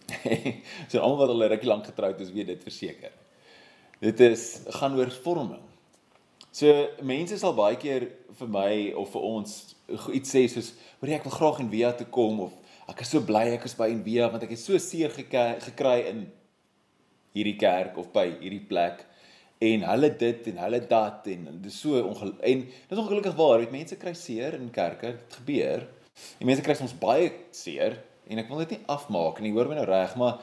so 0.89 1.03
almal 1.03 1.27
wat 1.27 1.35
al 1.35 1.49
ruk 1.53 1.67
lank 1.69 1.91
getroud 1.91 2.23
is, 2.25 2.33
weet 2.33 2.49
dit 2.55 2.63
verseker. 2.65 3.13
Dit 4.01 4.23
is 4.25 4.47
gaan 4.79 4.97
oor 4.97 5.13
vorming. 5.21 5.67
So 6.55 6.73
mense 7.05 7.37
sal 7.43 7.53
baie 7.53 7.77
keer 7.77 8.09
vir 8.39 8.49
my 8.49 8.71
of 8.97 9.13
vir 9.13 9.29
ons 9.35 9.59
iets 10.17 10.33
sê 10.33 10.47
soos, 10.49 10.73
"Hoor 10.97 11.13
jy 11.13 11.21
ek 11.21 11.29
wil 11.29 11.37
graag 11.37 11.61
in 11.61 11.69
Via 11.69 11.93
toe 11.93 12.09
kom 12.09 12.41
of 12.47 12.57
ek 12.89 13.05
is 13.05 13.13
so 13.13 13.21
bly 13.25 13.45
ek 13.53 13.67
is 13.69 13.77
by 13.77 13.91
Envia 13.93 14.31
want 14.33 14.45
ek 14.47 14.55
het 14.55 14.63
so 14.63 14.79
seer 14.81 15.13
gekry 15.13 15.99
in 16.09 16.25
hierdie 17.37 17.59
kerk 17.61 17.99
of 18.01 18.11
by 18.15 18.27
hierdie 18.41 18.65
plek. 18.69 19.05
En 19.63 19.85
hulle 19.91 20.11
dit 20.21 20.49
en 20.53 20.61
hulle 20.65 20.81
dat 20.91 21.27
en 21.33 21.49
dit 21.51 21.69
is 21.71 21.79
so 21.83 21.99
ongelukkig 22.01 22.47
en 22.53 22.65
dit 22.65 22.95
is 22.95 23.03
ongelukkig 23.03 23.37
waar 23.39 23.59
weet 23.63 23.75
mense 23.75 23.99
kry 24.01 24.15
seer 24.17 24.57
in 24.59 24.71
kerke 24.75 25.13
dit 25.19 25.39
gebeur. 25.41 25.85
En 26.39 26.49
mense 26.51 26.65
kry 26.65 26.79
soms 26.79 26.97
baie 26.99 27.31
seer 27.55 27.99
en 28.29 28.41
ek 28.43 28.51
wil 28.51 28.65
dit 28.65 28.77
nie 28.77 28.91
afmaak 28.95 29.43
nie 29.45 29.53
hoor 29.57 29.71
my 29.71 29.79
nou 29.81 29.89
reg 29.89 30.17
maar 30.21 30.41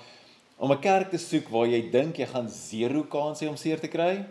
om 0.58 0.72
'n 0.72 0.82
kerk 0.82 1.12
te 1.12 1.20
soek 1.20 1.50
waar 1.52 1.68
jy 1.68 1.82
dink 1.92 2.20
jy 2.20 2.28
gaan 2.28 2.50
zero 2.50 3.04
kans 3.04 3.42
hê 3.42 3.50
om 3.50 3.58
seer 3.58 3.80
te 3.80 3.92
kry 3.92 4.25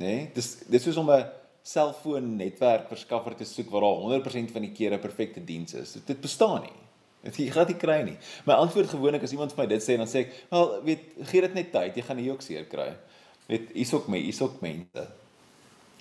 nê 0.00 0.06
nee? 0.06 0.30
dis 0.34 0.64
dis 0.68 0.82
soos 0.82 0.96
om 0.96 1.10
'n 1.10 1.24
selfoon 1.62 2.36
netwerk 2.36 2.88
verskaffer 2.88 3.34
te 3.36 3.44
soek 3.44 3.70
waar 3.70 3.82
daar 3.82 4.00
100% 4.02 4.50
van 4.50 4.62
die 4.62 4.72
kere 4.72 4.98
perfekte 4.98 5.44
diens 5.44 5.74
is. 5.74 5.98
Dit 6.06 6.20
bestaan 6.20 6.62
nie 6.62 6.89
Dit 7.24 7.36
jy 7.36 7.50
gaan 7.52 7.68
dit 7.68 7.78
kry 7.80 8.00
nie. 8.06 8.16
My 8.48 8.56
antwoord 8.62 8.92
gewoonlik 8.94 9.24
as 9.26 9.32
iemand 9.36 9.52
vir 9.54 9.64
my 9.64 9.68
dit 9.74 9.84
sê 9.84 9.96
dan 10.00 10.08
sê 10.08 10.24
ek, 10.24 10.36
"Wel, 10.50 10.82
weet, 10.84 11.02
gee 11.30 11.40
dit 11.40 11.54
net 11.54 11.72
tyd, 11.72 11.96
jy 11.96 12.02
gaan 12.02 12.16
nie 12.16 12.30
ook 12.30 12.42
seer 12.42 12.64
kry." 12.64 12.96
Weet, 13.46 13.72
hier's 13.74 13.92
ook 13.92 14.08
my, 14.08 14.18
hier's 14.18 14.40
ook 14.40 14.60
mense. 14.60 15.08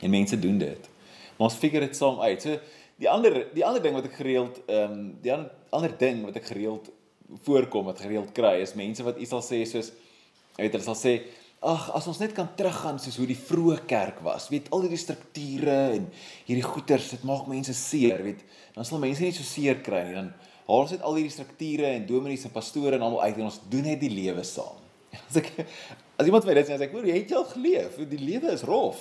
En 0.01 0.09
mense 0.09 0.39
doen 0.39 0.57
dit. 0.57 0.89
Maar 1.37 1.49
ons 1.49 1.55
figure 1.55 1.85
dit 1.85 1.95
saam 1.95 2.19
uit. 2.21 2.41
So 2.41 2.59
die 2.99 3.09
ander 3.09 3.45
die 3.55 3.65
ander 3.65 3.81
ding 3.83 3.95
wat 3.95 4.07
ek 4.09 4.19
gereeld 4.19 4.59
ehm 4.67 4.91
um, 4.91 5.03
die 5.23 5.33
ander 5.33 5.51
ander 5.75 5.93
ding 5.97 6.23
wat 6.25 6.37
ek 6.39 6.49
gereeld 6.51 6.89
voorkom 7.45 7.87
wat 7.89 8.01
gereeld 8.03 8.31
kry 8.35 8.57
is 8.63 8.75
mense 8.75 9.05
wat 9.05 9.19
iets 9.21 9.31
sal 9.35 9.43
sê 9.45 9.61
soos 9.69 9.91
weet 10.57 10.73
hulle 10.75 10.85
sal 10.85 10.97
sê 10.99 11.13
ag 11.59 11.89
as 11.95 12.07
ons 12.11 12.19
net 12.19 12.33
kan 12.35 12.49
teruggaan 12.59 12.99
soos 12.99 13.19
hoe 13.19 13.27
die 13.29 13.39
vroeë 13.39 13.83
kerk 13.87 14.19
was 14.25 14.49
weet 14.51 14.67
al 14.75 14.83
hierdie 14.85 14.99
strukture 14.99 15.79
en 15.95 16.07
hierdie 16.47 16.65
goeters 16.65 17.11
dit 17.15 17.25
maak 17.27 17.47
mense 17.51 17.75
seer 17.77 18.23
weet 18.25 18.43
dan 18.75 18.87
sal 18.87 19.03
mense 19.03 19.23
nie 19.23 19.35
so 19.35 19.47
seer 19.47 19.79
kry 19.85 20.03
nie 20.07 20.17
dan 20.17 20.31
haal 20.69 20.85
ons 20.85 20.93
net 20.93 21.05
al 21.05 21.17
hierdie 21.17 21.33
strukture 21.33 21.89
en 21.95 22.05
dominees 22.05 22.45
en 22.45 22.53
pastore 22.53 22.97
en 22.97 23.05
almal 23.05 23.23
uit 23.25 23.39
en 23.39 23.47
ons 23.49 23.59
doen 23.71 23.87
net 23.89 24.01
die 24.01 24.11
lewe 24.13 24.45
saam. 24.45 24.77
As 25.25 25.39
ek 25.41 25.49
as 26.19 26.27
iemand 26.27 26.45
vir 26.45 26.59
dit 26.59 26.67
sê 26.67 26.75
as 26.75 26.83
ek 26.83 26.91
hoor 26.93 27.07
jy 27.07 27.15
het 27.15 27.31
al 27.33 27.47
geleef. 27.47 27.95
Die 28.11 28.19
lewe 28.19 28.51
is 28.53 28.65
rof. 28.67 28.99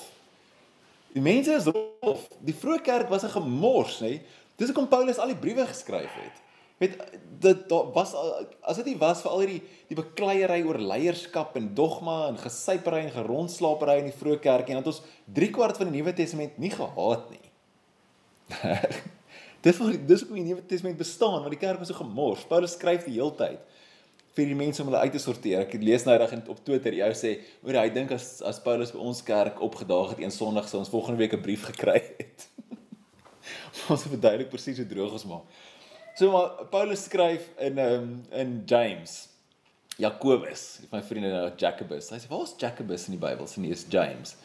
Die 1.12 1.24
mense 1.24 1.56
is 1.58 1.66
rof. 1.68 2.28
Die 2.46 2.54
vroeë 2.56 2.84
kerk 2.86 3.10
was 3.10 3.26
'n 3.26 3.34
gemors 3.34 3.98
nê? 4.04 4.20
Dis 4.56 4.70
hoekom 4.70 4.88
Paulus 4.88 5.18
al 5.18 5.34
die 5.34 5.42
briewe 5.42 5.66
geskryf 5.66 6.14
het. 6.14 6.36
Weet 6.78 6.94
dit 7.42 7.68
daar 7.68 7.90
was 7.92 8.14
as 8.62 8.78
dit 8.78 8.92
nie 8.92 8.98
was 9.02 9.20
vir 9.22 9.30
al 9.32 9.42
hierdie 9.42 9.62
die 9.90 9.98
bekleierery 9.98 10.62
oor 10.62 10.78
leierskap 10.78 11.56
en 11.58 11.74
dogma 11.74 12.28
en 12.30 12.38
gesypery 12.38 13.02
en 13.04 13.14
gerondslaapery 13.18 13.98
in 13.98 14.10
die 14.12 14.18
vroeë 14.22 14.40
kerk 14.40 14.70
en 14.70 14.80
dat 14.80 14.92
ons 14.94 15.02
3 15.26 15.50
kwart 15.50 15.76
van 15.76 15.90
die 15.90 15.98
Nuwe 15.98 16.14
Testament 16.14 16.58
nie 16.58 16.70
gehaat 16.70 17.30
nie. 17.34 17.46
dis 19.64 19.78
wat 19.80 20.06
dis 20.08 20.22
hoekom 20.22 20.38
die 20.38 20.46
Nuwe 20.50 20.64
Testament 20.66 20.98
bestaan 21.00 21.40
want 21.42 21.54
die 21.54 21.60
kerk 21.60 21.80
was 21.80 21.90
so 21.92 21.98
gemors. 21.98 22.44
Paulus 22.48 22.76
skryf 22.78 23.06
die 23.08 23.16
hele 23.18 23.34
tyd 23.38 23.60
vir 24.38 24.50
die 24.52 24.58
mense 24.58 24.82
om 24.82 24.90
hulle 24.90 25.00
uit 25.02 25.14
te 25.16 25.22
sorteer. 25.22 25.64
Ek 25.66 25.74
lees 25.82 26.04
nou 26.06 26.14
reg 26.18 26.34
op 26.46 26.60
Twitter 26.66 26.94
jy 26.94 27.08
sê 27.18 27.32
oor 27.66 27.80
hy 27.80 27.88
dink 27.94 28.12
as 28.14 28.38
as 28.46 28.60
Paulus 28.62 28.94
by 28.94 29.00
ons 29.10 29.22
kerk 29.26 29.62
opgedaag 29.64 30.14
het 30.14 30.22
een 30.22 30.34
Sondag 30.34 30.68
sou 30.70 30.82
ons 30.82 30.92
volgende 30.92 31.18
week 31.22 31.34
'n 31.34 31.42
brief 31.42 31.66
gekry 31.72 31.98
het. 32.20 32.46
ons 33.92 34.02
het 34.04 34.12
verduidelik 34.12 34.50
presies 34.50 34.78
hoe 34.78 34.86
droog 34.86 35.18
ons 35.18 35.26
maak. 35.26 35.58
So 36.14 36.30
maar 36.30 36.68
Paulus 36.70 37.04
skryf 37.04 37.50
in 37.58 37.78
um, 37.78 38.22
in 38.30 38.62
James 38.66 39.28
Jakobus, 39.98 40.78
my 40.92 41.00
vriende 41.02 41.32
nou 41.32 41.46
Jacobus. 41.58 42.12
Hy 42.14 42.20
sê 42.22 42.28
waar's 42.30 42.54
Jacobus 42.54 43.08
in 43.08 43.16
die 43.16 43.22
Bybel? 43.22 43.48
Sien 43.50 43.64
is 43.66 43.82
James. 43.90 44.36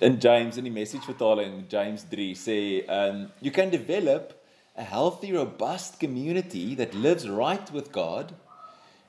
In 0.00 0.18
James 0.18 0.56
in 0.56 0.64
die 0.64 0.74
message 0.74 1.04
vertaling 1.06 1.64
James 1.70 2.06
3 2.10 2.34
sê 2.34 2.58
um 2.88 3.30
you 3.40 3.52
can 3.52 3.70
develop 3.70 4.34
a 4.76 4.82
healthy 4.82 5.32
robust 5.32 6.00
community 6.00 6.74
that 6.74 6.94
lives 6.94 7.28
right 7.28 7.70
with 7.72 7.92
God 7.92 8.34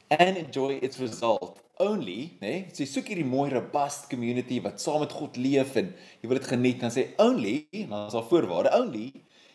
and 0.10 0.38
enjoy 0.38 0.78
its 0.82 1.00
result 1.00 1.62
only, 1.80 2.38
né? 2.40 2.52
Nee, 2.52 2.68
sê 2.72 2.86
soek 2.88 3.10
hierdie 3.12 3.26
mooi 3.28 3.50
robust 3.52 4.08
community 4.12 4.62
wat 4.64 4.80
saam 4.84 5.02
met 5.04 5.16
God 5.16 5.40
leef 5.42 5.76
en 5.82 5.90
jy 6.22 6.30
wil 6.30 6.40
dit 6.40 6.52
geniet 6.52 6.84
dan 6.84 6.94
sê 6.94 7.08
only, 7.22 7.56
dan 7.74 8.06
is 8.06 8.16
daar 8.16 8.30
voorwaarde 8.30 8.72
only 8.78 9.10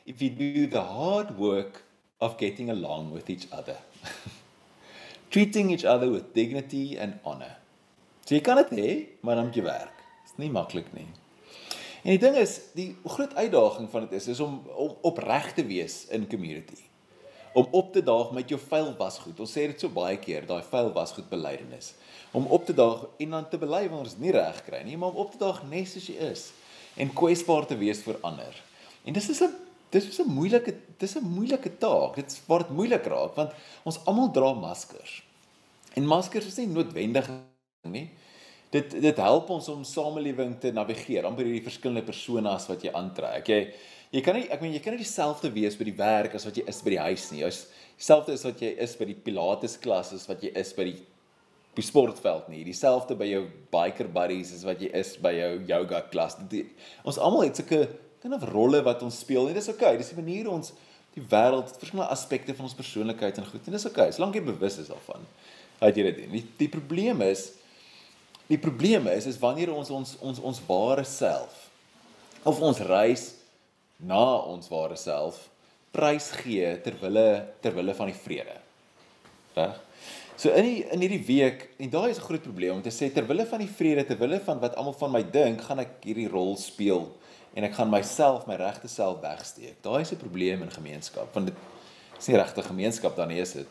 if 0.06 0.20
you 0.20 0.30
do 0.34 0.66
the 0.66 0.82
hard 0.82 1.36
work 1.38 1.84
of 2.20 2.36
getting 2.42 2.70
along 2.70 3.12
with 3.14 3.30
each 3.30 3.46
other. 3.52 3.78
Treating 5.30 5.70
each 5.70 5.84
other 5.84 6.10
with 6.10 6.34
dignity 6.34 6.98
and 6.98 7.20
honor. 7.24 7.56
So 8.26 8.34
jy 8.34 8.42
kan 8.44 8.60
dit 8.64 8.76
hê, 8.76 8.92
maar 9.22 9.38
dan 9.38 9.48
moet 9.48 9.56
jy 9.56 9.64
werk. 9.64 9.99
Is 10.40 10.46
nie 10.46 10.54
maklik 10.54 10.88
nie. 10.96 11.08
En 12.00 12.14
die 12.14 12.20
ding 12.20 12.36
is, 12.40 12.54
die 12.72 12.94
groot 13.04 13.34
uitdaging 13.36 13.90
van 13.92 14.06
dit 14.06 14.14
is 14.16 14.30
is 14.32 14.40
om, 14.40 14.62
om 14.72 14.94
opreg 15.04 15.50
te 15.52 15.64
wees 15.68 16.06
in 16.16 16.24
community. 16.30 16.78
Om 17.52 17.66
op 17.76 17.90
te 17.92 18.00
daag 18.02 18.30
met 18.32 18.48
jou 18.48 18.56
vuil 18.62 18.94
wasgoed. 18.96 19.40
Ons 19.42 19.52
sê 19.52 19.66
dit 19.68 19.82
so 19.82 19.92
baie 19.92 20.16
keer, 20.22 20.46
daai 20.48 20.62
vuil 20.64 20.88
wasgoed 20.96 21.28
belydenis. 21.28 21.92
Om 22.32 22.46
op 22.56 22.64
te 22.64 22.76
daag 22.78 23.02
en 23.20 23.36
dan 23.36 23.48
te 23.52 23.60
bely 23.60 23.82
wanneer 23.90 24.06
ons 24.06 24.16
nie 24.22 24.32
reg 24.32 24.62
kry 24.64 24.80
nie, 24.86 24.96
maar 24.96 25.12
om 25.12 25.26
op 25.26 25.34
te 25.34 25.42
daag 25.42 25.60
net 25.68 25.90
soos 25.90 26.06
jy 26.08 26.16
is 26.30 26.46
en 26.96 27.12
kwesbaar 27.12 27.68
te 27.68 27.76
wees 27.78 28.00
vir 28.06 28.16
ander. 28.26 28.56
En 29.04 29.12
dis 29.12 29.28
is 29.28 29.42
'n 29.42 29.52
dis 29.90 30.08
is 30.08 30.20
'n 30.20 30.30
moeilike 30.30 30.74
dis 30.98 31.16
'n 31.16 31.24
moeilike 31.24 31.76
taak. 31.78 32.16
Dit 32.16 32.40
word 32.46 32.70
moeilik 32.70 33.04
raak 33.04 33.36
want 33.36 33.52
ons 33.84 34.00
almal 34.06 34.32
dra 34.32 34.54
maskers. 34.54 35.22
En 35.94 36.06
maskers 36.06 36.46
is 36.46 36.56
nie 36.56 36.66
noodwendig 36.66 37.28
nie. 37.82 38.08
Dit 38.70 38.92
dit 39.02 39.22
help 39.22 39.50
ons 39.50 39.68
om 39.72 39.84
samelewing 39.86 40.54
te 40.62 40.70
navigeer, 40.74 41.26
amper 41.26 41.48
hierdie 41.48 41.64
verskillende 41.66 42.06
personas 42.06 42.68
wat 42.70 42.84
jy 42.86 42.92
aantrek. 42.94 43.48
Jy 43.50 43.62
jy 44.10 44.20
kan 44.26 44.34
nie 44.34 44.48
ek 44.50 44.62
meen 44.62 44.74
jy 44.74 44.82
kan 44.82 44.94
nie 44.94 45.04
dieselfde 45.04 45.50
wees 45.54 45.76
by 45.78 45.86
die 45.86 45.98
werk 45.98 46.34
as 46.34 46.46
wat 46.46 46.56
jy 46.58 46.64
is 46.70 46.80
by 46.82 46.94
die 46.94 47.04
huis 47.04 47.28
nie. 47.30 47.42
Jy's 47.44 47.64
dieselfde 47.98 48.34
as 48.34 48.46
wat 48.46 48.62
jy 48.62 48.70
is 48.86 48.94
by 48.98 49.06
die 49.10 49.18
pilates 49.26 49.76
klas 49.82 50.12
as 50.14 50.26
wat 50.30 50.42
jy 50.42 50.52
is 50.58 50.72
by 50.74 50.86
die 50.90 50.98
die 51.78 51.86
sportveld 51.86 52.48
nie. 52.50 52.64
Dieselfde 52.66 53.14
by 53.18 53.28
jou 53.30 53.44
biker 53.72 54.10
buddies 54.10 54.52
as 54.56 54.64
wat 54.66 54.82
jy 54.82 54.90
is 54.98 55.14
by 55.22 55.32
jou 55.36 55.50
yoga 55.68 56.02
klas. 56.10 56.36
Die, 56.50 56.64
ons 57.06 57.18
almal 57.22 57.46
het 57.46 57.60
sulke 57.60 57.84
kind 58.20 58.36
of 58.36 58.46
rolle 58.50 58.82
wat 58.86 59.02
ons 59.06 59.20
speel 59.22 59.48
en 59.48 59.56
dis 59.56 59.70
oké. 59.70 59.78
Okay, 59.86 60.00
dis 60.00 60.10
die 60.12 60.18
manier 60.18 60.50
ons 60.50 60.74
die 61.14 61.22
wêreld, 61.30 61.70
verskillende 61.74 62.10
aspekte 62.12 62.54
van 62.54 62.68
ons 62.68 62.76
persoonlikheid 62.78 63.38
en 63.40 63.46
goed 63.48 63.66
en 63.66 63.74
dis 63.74 63.86
oké. 63.86 63.96
Okay, 63.96 64.14
solank 64.14 64.38
jy 64.38 64.44
bewus 64.46 64.78
is 64.82 64.90
daarvan. 64.92 65.26
Uit 65.80 65.96
jy 65.96 66.04
dit. 66.10 66.20
Die, 66.34 66.44
die 66.60 66.70
probleem 66.70 67.22
is 67.26 67.48
die 68.50 68.58
probleem 68.58 69.06
is 69.12 69.28
is 69.30 69.38
wanneer 69.38 69.70
ons 69.72 69.90
ons 69.94 70.16
ons 70.20 70.40
ons 70.42 70.62
ware 70.66 71.04
self 71.06 71.68
of 72.42 72.58
ons 72.60 72.80
reis 72.88 73.28
na 74.00 74.24
ons 74.50 74.70
ware 74.72 74.96
self 74.98 75.44
prys 75.94 76.30
gee 76.40 76.72
ter 76.84 76.96
wille 77.02 77.28
ter 77.62 77.74
wille 77.74 77.94
van 77.94 78.10
die 78.10 78.18
vrede. 78.18 78.56
Reg? 79.54 79.78
So 80.40 80.54
in 80.56 80.64
die, 80.64 80.76
in 80.94 81.02
hierdie 81.04 81.24
week 81.26 81.66
en 81.82 81.90
daai 81.92 82.10
is 82.10 82.18
'n 82.18 82.26
groot 82.26 82.42
probleem 82.42 82.74
om 82.74 82.82
te 82.82 82.94
sê 82.94 83.12
ter 83.12 83.26
wille 83.26 83.46
van 83.46 83.60
die 83.60 83.68
vrede, 83.68 84.04
ter 84.06 84.16
wille 84.16 84.40
van 84.40 84.60
wat 84.60 84.74
almal 84.74 84.96
van 84.96 85.12
my 85.12 85.22
dink, 85.22 85.60
gaan 85.60 85.78
ek 85.78 86.00
hierdie 86.02 86.30
rol 86.30 86.56
speel 86.56 87.10
en 87.54 87.64
ek 87.64 87.74
gaan 87.74 87.90
myself, 87.90 88.46
my 88.46 88.56
regte 88.56 88.88
self 88.88 89.20
wegsteek. 89.20 89.82
Daai 89.82 90.00
is 90.00 90.12
'n 90.12 90.16
probleem 90.16 90.62
in 90.62 90.70
gemeenskap 90.70 91.34
want 91.34 91.46
dit 91.46 91.56
is 92.18 92.28
nie 92.28 92.36
regte 92.36 92.62
gemeenskap 92.62 93.16
dan 93.16 93.30
is 93.30 93.52
dit. 93.52 93.66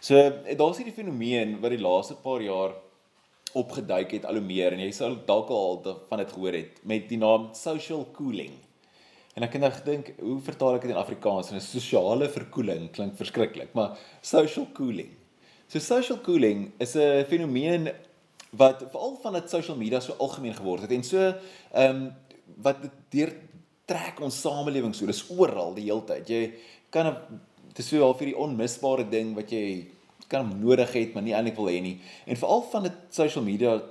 So 0.00 0.14
daar's 0.56 0.78
hierdie 0.78 0.94
fenomeen 0.94 1.60
wat 1.60 1.70
die 1.70 1.80
laaste 1.82 2.14
paar 2.14 2.40
jaar 2.40 2.72
opgeduik 3.52 4.10
het 4.10 4.24
al 4.24 4.40
hoe 4.40 4.44
meer 4.44 4.72
en 4.72 4.80
jy 4.80 4.90
sal 4.92 5.16
dalk 5.26 5.50
al 5.50 5.82
van 6.08 6.18
dit 6.18 6.32
gehoor 6.32 6.52
het 6.52 6.80
met 6.84 7.08
die 7.08 7.18
naam 7.18 7.50
social 7.54 8.06
cooling. 8.12 8.52
En 9.36 9.44
ek 9.44 9.52
het 9.52 9.62
nou 9.62 9.70
gedink, 9.72 10.14
hoe 10.18 10.38
vertaal 10.40 10.78
ek 10.78 10.86
dit 10.86 10.94
in 10.94 11.00
Afrikaans? 11.00 11.52
'n 11.52 11.60
Sosiale 11.60 12.28
verkoeling 12.28 12.90
klink 12.90 13.16
verskriklik, 13.16 13.74
maar 13.74 13.98
social 14.22 14.66
cooling. 14.72 15.10
So 15.68 15.78
social 15.78 16.18
cooling 16.20 16.72
is 16.78 16.96
'n 16.96 17.24
fenomeen 17.28 17.92
wat 18.50 18.84
veral 18.90 19.18
van 19.22 19.32
dit 19.32 19.50
social 19.50 19.76
media 19.76 20.00
so 20.00 20.14
algemeen 20.18 20.54
geword 20.54 20.82
het 20.82 20.92
en 20.92 21.04
so 21.04 21.18
ehm 21.18 21.96
um, 21.96 22.14
wat 22.62 22.82
dit 22.82 22.92
deur 23.10 23.32
trek 23.84 24.20
ons 24.20 24.40
samelewing 24.40 24.94
so. 24.94 25.06
Dis 25.06 25.24
oral 25.30 25.74
die 25.74 25.84
hele 25.84 26.04
tyd. 26.04 26.28
Jy 26.28 26.52
kan 26.90 27.16
dit 27.68 27.78
is 27.78 27.88
so 27.88 28.00
half 28.00 28.18
hierdie 28.18 28.38
onmisbare 28.38 29.04
ding 29.08 29.34
wat 29.34 29.50
jy 29.50 29.86
kan 30.26 30.48
nodig 30.60 30.92
het, 30.92 31.12
maar 31.14 31.22
nie 31.22 31.34
eintlik 31.34 31.56
wil 31.56 31.70
hê 31.70 31.80
nie. 31.80 31.98
En 32.26 32.36
veral 32.36 32.62
van 32.70 32.82
dit 32.82 32.92
social 33.10 33.44
media 33.44 33.82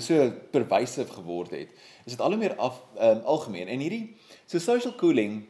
so 0.00 0.32
pervasief 0.50 1.10
geword 1.12 1.50
het. 1.50 1.68
Is 2.04 2.16
dit 2.16 2.20
al 2.20 2.34
hoe 2.34 2.40
meer 2.40 2.56
af 2.56 2.80
um, 2.96 3.20
algemeen. 3.24 3.68
En 3.68 3.82
hierdie 3.84 4.16
so 4.46 4.58
social 4.58 4.94
cooling 5.00 5.42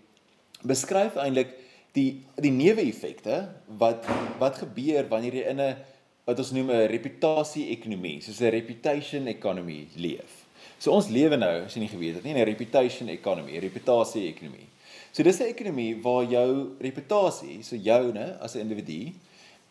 beskryf 0.63 1.19
eintlik 1.21 1.55
die 1.95 2.25
die 2.43 2.53
neeweffekte 2.55 3.45
wat 3.79 4.07
wat 4.41 4.59
gebeur 4.63 5.07
wanneer 5.11 5.35
jy 5.41 5.45
in 5.51 5.61
'n 5.61 5.77
wat 6.25 6.39
ons 6.39 6.51
noem 6.57 6.71
'n 6.71 6.89
reputasie 6.89 7.69
ekonomie, 7.71 8.21
soos 8.21 8.41
'n 8.41 8.51
reputation 8.51 9.27
economy 9.27 9.87
leef. 9.97 10.45
So 10.79 10.91
ons 10.91 11.09
lewe 11.09 11.37
nou, 11.37 11.65
as 11.65 11.75
jy 11.75 11.81
nie 11.81 11.89
geweet 11.89 12.15
het 12.15 12.25
nie, 12.25 12.33
in 12.35 12.41
'n 12.41 12.45
reputation 12.45 13.09
economy, 13.09 13.57
'n 13.57 13.61
reputasie 13.61 14.29
ekonomie. 14.29 14.69
So 15.13 15.23
dis 15.23 15.39
'n 15.41 15.53
ekonomie 15.55 16.03
waar 16.03 16.25
jou 16.25 16.77
reputasie, 16.81 17.63
so 17.63 17.77
joune 17.77 18.39
as 18.41 18.55
'n 18.55 18.61
individu 18.61 19.13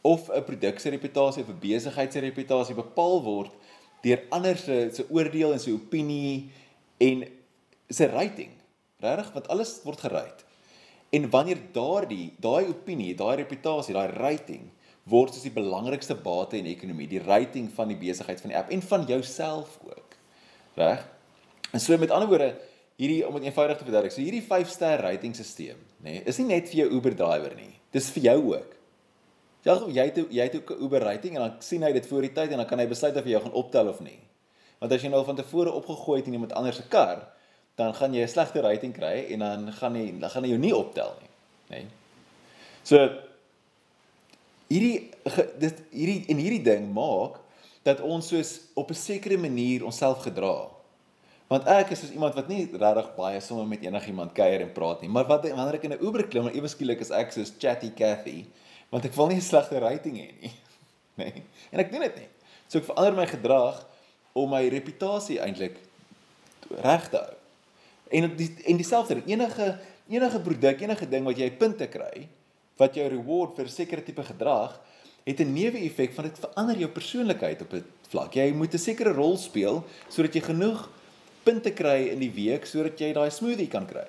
of 0.03 0.29
'n 0.29 0.43
produk 0.43 0.79
se 0.79 0.89
reputasie 0.89 1.43
of 1.43 1.49
'n 1.49 1.59
besigheid 1.59 2.11
se 2.13 2.19
reputasie 2.19 2.75
bepaal 2.75 3.23
word 3.23 3.51
deur 4.03 4.19
ander 4.29 4.57
se 4.57 4.89
se 4.93 5.05
oordeel 5.09 5.53
en 5.53 5.59
se 5.59 5.71
opinie 5.71 6.51
en 6.97 7.23
se 7.89 8.05
rating. 8.07 8.51
Regtig, 8.99 9.33
want 9.33 9.47
alles 9.47 9.79
word 9.83 9.99
gerate. 9.99 10.43
En 11.09 11.29
wanneer 11.29 11.59
daardie 11.71 12.33
daai 12.39 12.67
opinie, 12.67 13.15
daai 13.15 13.35
reputasie, 13.35 13.93
daai 13.93 14.11
rating 14.11 14.71
word 15.03 15.33
soos 15.33 15.43
die 15.43 15.55
belangrikste 15.55 16.15
bate 16.15 16.57
in 16.57 16.67
die 16.67 16.75
ekonomie, 16.75 17.07
die 17.07 17.23
rating 17.23 17.67
van 17.75 17.91
die 17.91 17.99
besigheid 17.99 18.41
van 18.41 18.53
die 18.53 18.57
app 18.57 18.69
en 18.71 18.81
van 18.81 19.03
jouself 19.07 19.79
ook. 19.83 20.15
Reg? 20.79 21.03
En 21.71 21.79
so 21.79 21.97
met 21.97 22.11
ander 22.11 22.29
woorde, 22.29 22.53
hierdie 22.95 23.27
om 23.27 23.35
dit 23.35 23.49
eenvoudig 23.49 23.77
te 23.77 23.83
verduidelik, 23.83 24.13
so 24.15 24.21
hierdie 24.23 24.45
5-ster 24.45 25.03
ratingstelsel, 25.03 25.79
nê, 25.99 26.19
nee, 26.19 26.23
is 26.29 26.39
nie 26.39 26.47
net 26.53 26.69
vir 26.71 26.83
jou 26.83 26.89
Uber 26.99 27.15
driver 27.17 27.55
nie. 27.57 27.73
Dis 27.95 28.09
vir 28.15 28.29
jou 28.29 28.39
ook. 28.53 28.75
Ja, 29.63 29.77
jy 29.87 30.03
het 30.09 30.17
jy 30.29 30.43
het 30.43 30.55
ook 30.55 30.71
'n 30.71 30.83
Uber 30.83 31.01
rating 31.01 31.35
en 31.35 31.41
dan 31.41 31.55
sien 31.59 31.83
hy 31.83 31.91
dit 31.91 32.07
voor 32.07 32.21
die 32.21 32.33
tyd 32.33 32.51
en 32.51 32.57
dan 32.57 32.67
kan 32.67 32.79
hy 32.79 32.87
besluit 32.87 33.15
of 33.15 33.23
jy 33.23 33.31
jou 33.31 33.41
gaan 33.41 33.53
optel 33.53 33.87
of 33.87 33.99
nie. 33.99 34.19
Want 34.79 34.91
as 34.91 35.01
jy 35.01 35.09
nou 35.09 35.23
van 35.25 35.35
tevore 35.35 35.71
opgegooi 35.71 36.17
het 36.19 36.27
in 36.27 36.33
iemand 36.33 36.53
anders 36.53 36.75
se 36.75 36.87
kar, 36.87 37.27
dan 37.75 37.93
gaan 37.93 38.13
jy 38.13 38.21
'n 38.21 38.27
slegte 38.27 38.61
rating 38.61 38.93
kry 38.93 39.25
en 39.31 39.39
dan 39.39 39.73
gaan 39.73 39.95
hy 39.95 40.19
dan 40.19 40.29
gaan 40.29 40.43
hy 40.43 40.49
jou 40.49 40.59
nie 40.59 40.75
optel 40.75 41.13
nie, 41.21 41.29
nê. 41.69 41.81
Nee. 41.81 41.87
So 42.83 43.09
hierdie 44.67 45.09
dit 45.59 45.81
hierdie 45.91 46.25
en 46.27 46.37
hierdie 46.37 46.63
ding 46.63 46.93
maak 46.93 47.39
dat 47.83 48.01
ons 48.01 48.27
soos 48.27 48.59
op 48.73 48.89
'n 48.89 48.93
sekere 48.95 49.37
manier 49.37 49.85
onsself 49.85 50.23
gedra. 50.23 50.69
Want 51.47 51.67
ek 51.67 51.91
is 51.91 51.99
soos 51.99 52.11
iemand 52.11 52.35
wat 52.35 52.47
nie 52.47 52.69
regtig 52.71 53.15
baie 53.15 53.39
sommer 53.39 53.67
met 53.67 53.81
enigiemand 53.81 54.31
kuier 54.33 54.61
en 54.61 54.71
praat 54.71 55.01
nie, 55.01 55.09
maar 55.09 55.27
wat 55.27 55.47
wanneer 55.49 55.75
ek 55.75 55.83
in 55.83 55.93
'n 55.93 56.03
Uber 56.03 56.27
klim, 56.27 56.47
ewe 56.47 56.67
skielik 56.67 56.99
is 56.99 57.11
ek 57.11 57.31
soos 57.31 57.53
chatty 57.59 57.91
Cathy, 57.95 58.45
want 58.93 59.05
ek 59.09 59.15
wil 59.17 59.31
nie 59.31 59.41
'n 59.41 59.41
slegte 59.41 59.79
rating 59.81 60.19
hê 60.21 60.29
nie. 60.41 60.53
Nee. 61.15 61.43
En 61.69 61.77
ek 61.77 61.91
doen 61.91 62.01
dit 62.01 62.15
nie. 62.23 62.29
So 62.65 62.79
ek 62.79 62.87
verander 62.89 63.13
my 63.13 63.25
gedrag 63.29 63.83
om 64.33 64.49
my 64.49 64.63
reputasie 64.65 65.37
eintlik 65.37 65.75
reg 66.81 67.05
te 67.09 67.19
hou. 67.21 67.35
En 68.09 68.33
die 68.33 68.49
en 68.65 68.79
dieselfde 68.81 69.21
enige 69.29 69.77
enige 70.09 70.39
produk, 70.41 70.81
enige 70.81 71.05
ding 71.09 71.23
wat 71.25 71.37
jy 71.37 71.51
punte 71.51 71.85
kry, 71.87 72.25
wat 72.81 72.97
jou 72.97 73.05
reward 73.09 73.53
vir 73.55 73.69
sekere 73.69 74.01
tipe 74.01 74.25
gedrag, 74.25 74.73
het 75.23 75.39
'n 75.39 75.53
neeweffek 75.53 76.13
van 76.13 76.25
dit 76.25 76.39
verander 76.39 76.77
jou 76.77 76.89
persoonlikheid 76.89 77.61
op 77.61 77.73
'n 77.73 77.85
vlak. 78.09 78.33
Jy 78.33 78.51
moet 78.51 78.73
'n 78.73 78.77
sekere 78.77 79.13
rol 79.13 79.37
speel 79.37 79.83
sodat 80.09 80.33
jy 80.33 80.41
genoeg 80.41 80.89
punte 81.43 81.71
kry 81.71 82.09
in 82.09 82.19
die 82.19 82.31
week 82.31 82.65
sodat 82.65 82.99
jy 82.99 83.13
daai 83.13 83.29
smoothie 83.29 83.69
kan 83.69 83.85
kry. 83.85 84.07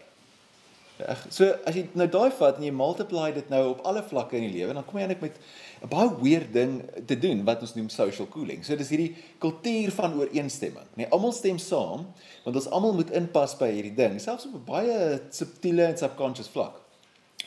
Reg. 1.04 1.24
So 1.34 1.50
as 1.68 1.76
jy 1.76 1.84
nou 1.98 2.06
daai 2.08 2.32
vat 2.32 2.56
en 2.58 2.64
jy 2.64 2.72
multiply 2.72 3.26
dit 3.36 3.50
nou 3.52 3.60
op 3.74 3.82
alle 3.88 4.02
vlakke 4.06 4.38
in 4.38 4.46
die 4.46 4.54
lewe, 4.54 4.72
dan 4.76 4.86
kom 4.86 4.98
jy 4.98 5.04
eintlik 5.04 5.20
met 5.20 5.36
'n 5.84 5.90
baie 5.92 6.08
weird 6.22 6.52
ding 6.52 6.82
te 7.06 7.16
doen 7.18 7.44
wat 7.44 7.60
ons 7.60 7.74
noem 7.74 7.88
social 7.88 8.26
cooling. 8.26 8.64
So 8.64 8.76
dis 8.76 8.88
hierdie 8.88 9.16
kultuur 9.38 9.90
van 9.92 10.16
ooreenstemming. 10.18 10.86
Nee, 10.96 11.08
almal 11.10 11.32
stem 11.32 11.58
saam 11.58 12.06
want 12.44 12.56
ons 12.56 12.68
almal 12.68 12.94
moet 12.94 13.10
inpas 13.10 13.56
by 13.58 13.70
hierdie 13.70 13.94
ding, 13.94 14.20
selfs 14.20 14.46
op 14.46 14.54
'n 14.54 14.64
baie 14.64 15.20
subtiele 15.30 15.84
en 15.84 15.98
subconscious 15.98 16.48
vlak. 16.48 16.80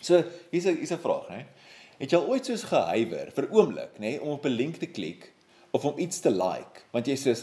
So 0.01 0.23
hier's 0.51 0.65
'n 0.65 0.77
hier's 0.77 0.91
'n 0.91 1.01
vraag, 1.01 1.27
hè. 1.27 1.45
Het 1.97 2.11
jy 2.11 2.17
al 2.17 2.29
ooit 2.29 2.45
soos 2.45 2.63
gehuiwer 2.63 3.31
vir 3.31 3.47
oomblik, 3.51 3.97
nê, 3.99 4.19
om 4.21 4.29
op 4.29 4.45
'n 4.45 4.53
link 4.53 4.77
te 4.77 4.85
klik 4.85 5.33
of 5.71 5.85
om 5.85 5.97
iets 5.97 6.19
te 6.19 6.29
like, 6.29 6.85
want 6.91 7.07
jy 7.07 7.15
sê 7.15 7.35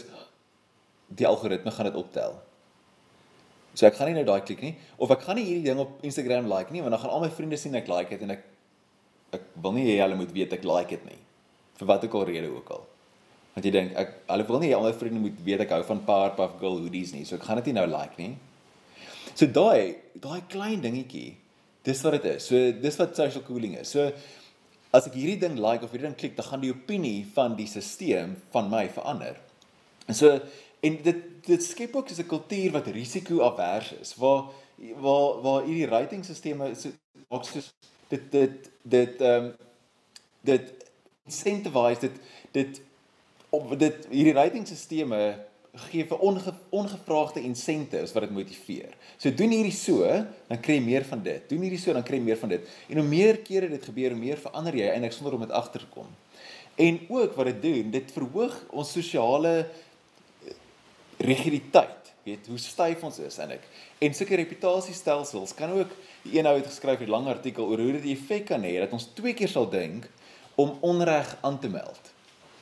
die 1.07 1.27
algoritme 1.27 1.71
gaan 1.71 1.85
dit 1.85 1.95
optel. 1.95 2.39
So 3.75 3.85
ek 3.87 3.97
gaan 3.99 4.09
nie 4.09 4.17
nou 4.17 4.25
daai 4.27 4.41
klik 4.47 4.63
nie 4.63 4.73
of 4.97 5.11
ek 5.11 5.25
gaan 5.27 5.39
nie 5.39 5.45
hierdie 5.49 5.67
ding 5.67 5.81
op 5.83 6.03
Instagram 6.07 6.47
like 6.51 6.71
nie 6.71 6.81
want 6.83 6.95
dan 6.95 7.01
gaan 7.03 7.15
al 7.17 7.25
my 7.25 7.31
vriende 7.37 7.59
sien 7.59 7.75
ek 7.75 7.89
like 7.91 8.09
dit 8.13 8.25
en 8.25 8.35
ek 8.37 8.43
ek 9.35 9.47
wil 9.61 9.75
nie 9.75 9.85
hê 9.89 9.97
hulle 9.99 10.17
moet 10.19 10.31
weet 10.31 10.53
ek 10.55 10.63
like 10.67 10.95
dit 10.95 11.07
nie. 11.11 11.19
Vir 11.79 11.89
watter 11.91 12.07
ook 12.07 12.19
al 12.21 12.27
rede 12.31 12.51
ook 12.51 12.71
al. 12.71 12.85
Want 13.55 13.67
jy 13.67 13.73
dink 13.75 13.95
ek 13.99 14.13
hulle 14.31 14.47
wil 14.47 14.61
nie 14.63 14.71
hê 14.71 14.77
al 14.77 14.87
my 14.87 14.93
vriende 14.95 15.23
moet 15.25 15.41
weet 15.43 15.65
ek 15.65 15.75
hou 15.75 15.81
van 15.91 16.03
Powerpuff 16.07 16.55
Girl 16.61 16.79
hoodies 16.83 17.11
nie. 17.15 17.25
So 17.27 17.35
ek 17.35 17.47
gaan 17.47 17.59
dit 17.59 17.71
nie 17.71 17.79
nou 17.81 17.87
like 17.91 18.15
nie. 18.21 18.35
So 19.35 19.47
daai 19.47 19.99
daai 20.23 20.39
klein 20.51 20.79
dingetjie 20.85 21.35
dis 21.85 22.01
wat 22.05 22.17
dit 22.17 22.31
is. 22.31 22.47
So 22.47 22.71
dis 22.71 22.99
wat 23.01 23.15
social 23.19 23.43
cooling 23.45 23.75
is. 23.81 23.91
So 23.91 24.07
as 24.95 25.09
ek 25.09 25.17
hierdie 25.19 25.39
ding 25.41 25.59
like 25.59 25.83
of 25.83 25.91
hierdie 25.91 26.07
ding 26.07 26.17
klik, 26.17 26.37
dan 26.37 26.47
gaan 26.47 26.63
die 26.63 26.71
opinie 26.73 27.25
van 27.35 27.57
die 27.59 27.67
stelsel 27.69 28.37
van 28.53 28.71
my 28.71 28.85
verander. 28.95 29.35
En 30.07 30.15
so 30.15 30.31
En 30.85 30.99
dit 31.07 31.23
dit 31.45 31.63
skep 31.63 31.95
ook 31.95 32.09
so 32.09 32.21
'n 32.21 32.31
kultuur 32.33 32.71
wat 32.71 32.87
risiko-avers 32.87 33.91
is 34.01 34.15
waar 34.15 34.43
waar 35.05 35.41
waar 35.41 35.63
hierdie 35.63 35.87
ratingstelsels 35.87 36.81
so 36.81 36.89
maak 37.29 37.43
soos 37.45 37.73
dit 38.07 38.31
dit 38.31 38.69
dit 38.81 39.21
ehm 39.21 39.45
um, 39.45 39.53
dit 40.41 40.73
incentivize 41.25 41.99
dit 41.99 42.15
dit 42.51 42.81
op 43.49 43.79
dit 43.79 44.07
hierdie 44.09 44.33
ratingstelsels 44.33 45.35
gee 45.89 46.05
vir 46.07 46.21
onge, 46.23 46.53
ongevraagde 46.69 47.41
incentives 47.43 48.13
wat 48.15 48.25
dit 48.25 48.33
motiveer. 48.35 48.93
So 49.17 49.31
doen 49.33 49.51
hierdie 49.51 49.75
so, 49.75 50.07
dan 50.47 50.59
kry 50.63 50.77
jy 50.79 50.83
meer 50.85 51.05
van 51.07 51.23
dit. 51.23 51.49
Doen 51.49 51.65
hierdie 51.67 51.79
so, 51.81 51.93
dan 51.95 52.05
kry 52.07 52.19
jy 52.19 52.27
meer 52.29 52.39
van 52.39 52.53
dit. 52.55 52.69
En 52.89 53.01
hoe 53.01 53.07
meer 53.07 53.41
kere 53.43 53.69
dit 53.69 53.89
gebeur, 53.89 54.15
hoe 54.15 54.21
meer 54.21 54.39
verander 54.41 54.77
jy 54.79 54.91
eintlik 54.91 55.15
sonder 55.15 55.35
om 55.35 55.43
dit 55.43 55.55
agter 55.55 55.83
te 55.83 55.91
kom. 55.93 56.07
En 56.75 56.99
ook 57.07 57.35
wat 57.39 57.51
dit 57.53 57.61
doen, 57.63 57.91
dit 57.91 58.15
verhoog 58.15 58.55
ons 58.75 58.95
sosiale 58.97 59.53
rigiditeit, 61.25 62.13
weet 62.23 62.47
hoe 62.47 62.57
styf 62.57 63.03
ons 63.03 63.19
is 63.19 63.37
eintlik. 63.37 63.63
En 63.99 64.13
sulke 64.13 64.35
reputasiestelsels 64.35 65.53
kan 65.57 65.73
ook 65.75 65.91
die 66.23 66.39
een 66.39 66.49
ou 66.49 66.55
het 66.57 66.67
geskryf 66.67 66.99
'n 66.99 67.09
lang 67.09 67.27
artikel 67.27 67.65
oor 67.65 67.79
hoe 67.79 67.91
dit 67.97 68.03
die 68.03 68.15
effek 68.15 68.45
kan 68.45 68.63
hê 68.63 68.79
dat 68.79 68.91
ons 68.91 69.09
twee 69.13 69.33
keer 69.33 69.49
sal 69.49 69.69
dink 69.69 70.09
om 70.55 70.77
onreg 70.81 71.37
aan 71.41 71.59
te 71.59 71.69
meld. 71.69 72.11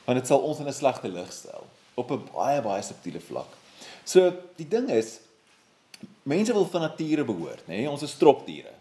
Want 0.04 0.18
dit 0.18 0.26
sal 0.26 0.40
ons 0.40 0.58
in 0.58 0.68
'n 0.68 0.72
slegte 0.72 1.08
lig 1.08 1.32
stel 1.32 1.66
op 1.94 2.10
'n 2.10 2.28
baie 2.32 2.60
baie 2.62 2.82
subtiele 2.82 3.20
vlak. 3.20 3.50
So 4.04 4.32
die 4.56 4.68
ding 4.68 4.90
is 4.90 5.20
mense 6.22 6.52
wil 6.52 6.66
van 6.66 6.80
nature 6.80 7.24
behoort, 7.24 7.66
nê? 7.66 7.84
Nee? 7.84 7.90
Ons 7.90 8.02
is 8.02 8.10
stropdiere. 8.10 8.72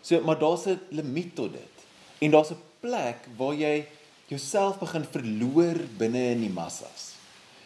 So 0.00 0.20
maar 0.20 0.38
daar's 0.38 0.66
'n 0.66 0.80
limiet 0.90 1.34
tot 1.34 1.52
dit. 1.52 1.74
En 2.18 2.30
daar's 2.30 2.50
'n 2.50 2.60
plek 2.80 3.28
waar 3.36 3.54
jy 3.54 3.86
jouself 4.26 4.78
begin 4.78 5.04
verloor 5.04 5.76
binne 5.98 6.30
in 6.30 6.40
die 6.40 6.50
massas. 6.50 7.13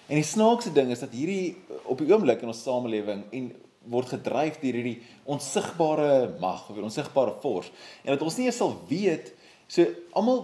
En 0.08 0.16
die 0.16 0.26
snaakse 0.26 0.72
ding 0.72 0.90
is 0.90 1.02
dat 1.04 1.12
hierdie 1.12 1.56
op 1.84 2.00
die 2.00 2.08
oomblik 2.12 2.42
in 2.42 2.52
ons 2.52 2.62
samelewing 2.64 3.26
en 3.30 3.50
word 3.88 4.12
gedryf 4.12 4.58
deur 4.60 4.76
hierdie 4.80 4.98
onsigbare 5.28 6.36
mag 6.40 6.66
of 6.68 6.80
onsigbare 6.80 7.36
force. 7.42 7.72
En 8.04 8.14
dat 8.16 8.24
ons 8.24 8.36
nie 8.36 8.48
eens 8.48 8.60
sal 8.60 8.74
weet 8.88 9.32
so 9.68 9.84
almal 10.16 10.42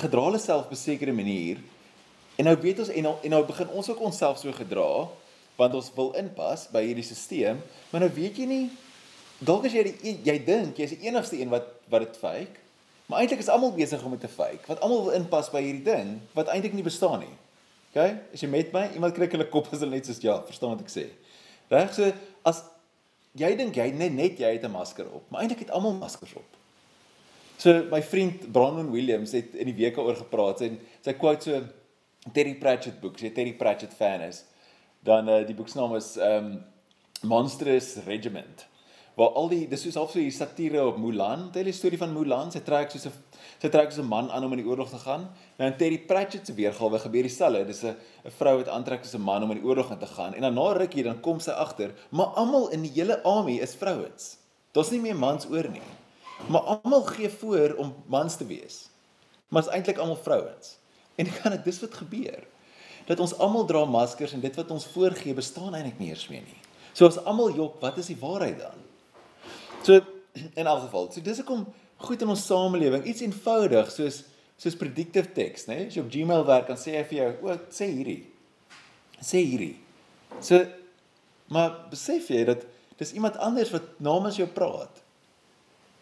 gedra 0.00 0.26
hulle 0.28 0.40
self 0.40 0.66
op 0.68 0.72
'n 0.72 0.80
sekere 0.80 1.12
manier. 1.12 1.60
En 2.36 2.44
nou 2.44 2.56
weet 2.60 2.78
ons 2.78 2.88
en 2.88 3.02
nou, 3.02 3.14
en 3.22 3.30
nou 3.30 3.44
begin 3.44 3.68
ons 3.68 3.90
ook 3.90 4.00
onsself 4.00 4.38
so 4.38 4.52
gedra 4.52 5.08
want 5.60 5.74
ons 5.76 5.90
wil 5.96 6.14
inpas 6.18 6.66
by 6.72 6.82
hierdie 6.88 7.04
stelsel 7.04 7.60
maar 7.90 8.04
nou 8.04 8.10
weet 8.16 8.38
jy 8.40 8.48
nie 8.48 8.64
dalk 9.44 9.66
as 9.68 9.76
jy 9.76 9.84
die, 9.90 10.16
jy 10.24 10.36
dink 10.46 10.80
jy 10.80 10.88
is 10.88 10.96
die 10.96 11.08
enigste 11.08 11.40
een 11.40 11.52
wat 11.52 11.68
wat 11.92 12.06
dit 12.06 12.18
fake 12.20 12.64
maar 13.10 13.20
eintlik 13.20 13.42
is 13.42 13.50
almal 13.52 13.74
besig 13.76 14.02
om 14.06 14.14
dit 14.16 14.24
te 14.24 14.32
fake 14.32 14.64
want 14.70 14.80
almal 14.84 15.06
wil 15.08 15.18
inpas 15.18 15.50
by 15.52 15.62
hierdie 15.64 15.86
ding 15.90 16.16
wat 16.36 16.52
eintlik 16.52 16.76
nie 16.76 16.86
bestaan 16.86 17.24
nie 17.26 17.34
OK? 17.90 18.02
As 18.34 18.42
jy 18.42 18.48
met 18.50 18.70
my, 18.74 18.86
iemand 18.94 19.16
kry 19.16 19.26
hulle 19.30 19.48
kop 19.50 19.70
as 19.72 19.82
hulle 19.82 19.96
net 19.96 20.06
soos 20.06 20.22
ja, 20.22 20.38
verstaan 20.46 20.76
wat 20.76 20.84
ek 20.84 20.92
sê. 20.92 21.08
Reg 21.70 21.92
so 21.94 22.06
as 22.46 22.62
jy 23.38 23.50
dink 23.58 23.76
jy 23.78 23.90
net 23.94 24.14
net 24.14 24.38
jy 24.42 24.54
het 24.54 24.64
'n 24.64 24.70
masker 24.70 25.06
op, 25.10 25.26
maar 25.30 25.42
eintlik 25.42 25.66
het 25.66 25.74
almal 25.74 25.94
maskers 25.98 26.34
op. 26.38 26.56
So 27.58 27.84
my 27.90 28.00
vriend 28.02 28.52
Brandon 28.52 28.90
Williams 28.90 29.32
het 29.32 29.54
in 29.54 29.66
die 29.66 29.76
week 29.76 29.96
daaroor 29.96 30.16
gepraat 30.16 30.60
en 30.60 30.78
sy 31.04 31.12
quote 31.12 31.42
so 31.42 31.62
Terry 32.32 32.54
Pratchett 32.54 33.00
boek, 33.00 33.18
sy 33.18 33.30
Terry 33.30 33.52
Pratchett 33.52 33.92
fan 33.92 34.20
is. 34.20 34.44
Dan 35.02 35.28
uh, 35.28 35.46
die 35.46 35.54
boek 35.54 35.68
se 35.68 35.78
naam 35.78 35.94
is 35.96 36.16
um 36.16 36.64
Monstrous 37.22 37.96
Regiment 38.06 38.66
waar 39.14 39.34
al 39.38 39.48
die 39.48 39.66
dis 39.68 39.82
soos 39.82 39.94
half 39.94 40.12
so 40.12 40.18
'n 40.18 40.30
satire 40.30 40.86
op 40.86 40.98
Mulan, 40.98 41.50
tel 41.52 41.64
die 41.64 41.72
storie 41.72 41.98
van 41.98 42.12
Mulan, 42.12 42.50
sy 42.52 42.60
trek 42.60 42.90
soos 42.90 43.06
'n 43.06 43.12
sy 43.60 43.68
trek 43.68 43.90
soos 43.92 44.04
'n 44.04 44.08
man 44.08 44.30
aan 44.30 44.44
om 44.44 44.52
in 44.52 44.62
die 44.62 44.68
oorlog 44.68 44.90
te 44.90 44.98
gaan. 44.98 45.28
Nou 45.58 45.70
in 45.70 45.76
Terry 45.76 45.98
Pratchett 45.98 46.46
se 46.46 46.54
weergawe 46.54 46.98
gebeur 46.98 47.22
dieselfde. 47.22 47.66
Dis 47.66 47.82
'n 47.82 47.96
'n 48.24 48.30
vrou 48.30 48.56
wat 48.56 48.68
aantrek 48.68 49.00
as 49.00 49.14
'n 49.14 49.20
man 49.20 49.42
om 49.42 49.50
in 49.50 49.58
die 49.58 49.66
oorlog 49.66 49.90
in 49.90 49.98
te 49.98 50.06
gaan 50.06 50.34
en 50.34 50.40
dan 50.40 50.54
na 50.54 50.72
rukkie 50.72 51.02
dan 51.02 51.20
kom 51.20 51.40
sy 51.40 51.50
agter, 51.50 51.90
maar 52.10 52.26
almal 52.26 52.68
in 52.70 52.82
die 52.82 52.92
hele 52.94 53.22
army 53.22 53.58
is 53.58 53.74
vrouens. 53.74 54.36
Daar's 54.72 54.90
nie 54.90 55.00
meer 55.00 55.16
mans 55.16 55.46
oor 55.50 55.68
nie. 55.68 55.82
Maar 56.48 56.60
almal 56.60 57.02
gee 57.02 57.28
voor 57.28 57.74
om 57.76 57.94
mans 58.06 58.36
te 58.36 58.46
wees. 58.46 58.88
Maar 59.48 59.62
is 59.62 59.68
eintlik 59.68 59.98
almal 59.98 60.16
vrouens. 60.16 60.78
En 61.14 61.26
kan 61.42 61.50
dit 61.50 61.64
dis 61.64 61.80
wat 61.80 61.94
gebeur. 61.94 62.46
Dat 63.06 63.20
ons 63.20 63.34
almal 63.38 63.64
dra 63.64 63.84
maskers 63.84 64.32
en 64.32 64.40
dit 64.40 64.56
wat 64.56 64.70
ons 64.70 64.86
voorgee 64.86 65.34
bestaan 65.34 65.74
eintlik 65.74 65.98
nie 65.98 66.08
eens 66.08 66.28
meer 66.28 66.46
nie. 66.46 66.60
So 66.92 67.06
as 67.06 67.18
almal 67.24 67.52
jok, 67.54 67.80
wat 67.82 67.98
is 67.98 68.10
die 68.12 68.18
waarheid 68.20 68.58
dan? 68.58 68.79
So 69.82 70.00
in 70.54 70.66
elk 70.66 70.84
geval, 70.86 71.08
so 71.12 71.20
dis 71.24 71.40
hoekom 71.42 71.64
goed 71.96 72.22
in 72.22 72.32
ons 72.32 72.46
samelewing 72.46 73.04
iets 73.08 73.24
eenvoudig 73.24 73.90
soos 73.92 74.24
soos 74.60 74.76
predictive 74.76 75.32
text, 75.32 75.70
né? 75.70 75.86
As 75.86 75.94
jy 75.96 76.02
op 76.04 76.10
Gmail 76.12 76.42
werk, 76.44 76.66
dan 76.68 76.76
sê 76.76 76.92
hy 76.98 77.04
vir 77.08 77.18
jou, 77.18 77.28
"O, 77.48 77.54
sê 77.72 77.86
hierdie." 77.88 78.26
Sê 79.20 79.40
hierdie. 79.40 79.76
So 80.40 80.66
maar 81.48 81.88
besef 81.90 82.28
jy 82.30 82.44
dat 82.44 82.66
dis 83.00 83.12
iemand 83.12 83.38
anders 83.42 83.70
wat 83.70 83.82
namens 83.98 84.36
jou 84.36 84.46
praat. 84.48 85.02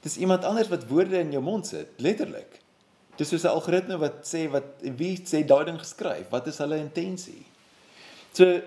Dis 0.05 0.19
iemand 0.19 0.45
anders 0.45 0.69
wat 0.69 0.87
woorde 0.91 1.19
in 1.19 1.33
jou 1.33 1.43
mond 1.43 1.67
sit, 1.67 1.89
letterlik. 1.97 2.61
Dis 3.17 3.29
soos 3.29 3.45
'n 3.45 3.55
algoritme 3.55 3.99
wat 3.99 4.27
sê 4.27 4.49
wat 4.51 4.83
wie 4.83 5.17
sê 5.17 5.45
daai 5.47 5.65
ding 5.65 5.79
geskryf, 5.79 6.29
wat 6.31 6.47
is 6.47 6.59
hulle 6.59 6.79
intensie? 6.79 7.47
So 8.33 8.61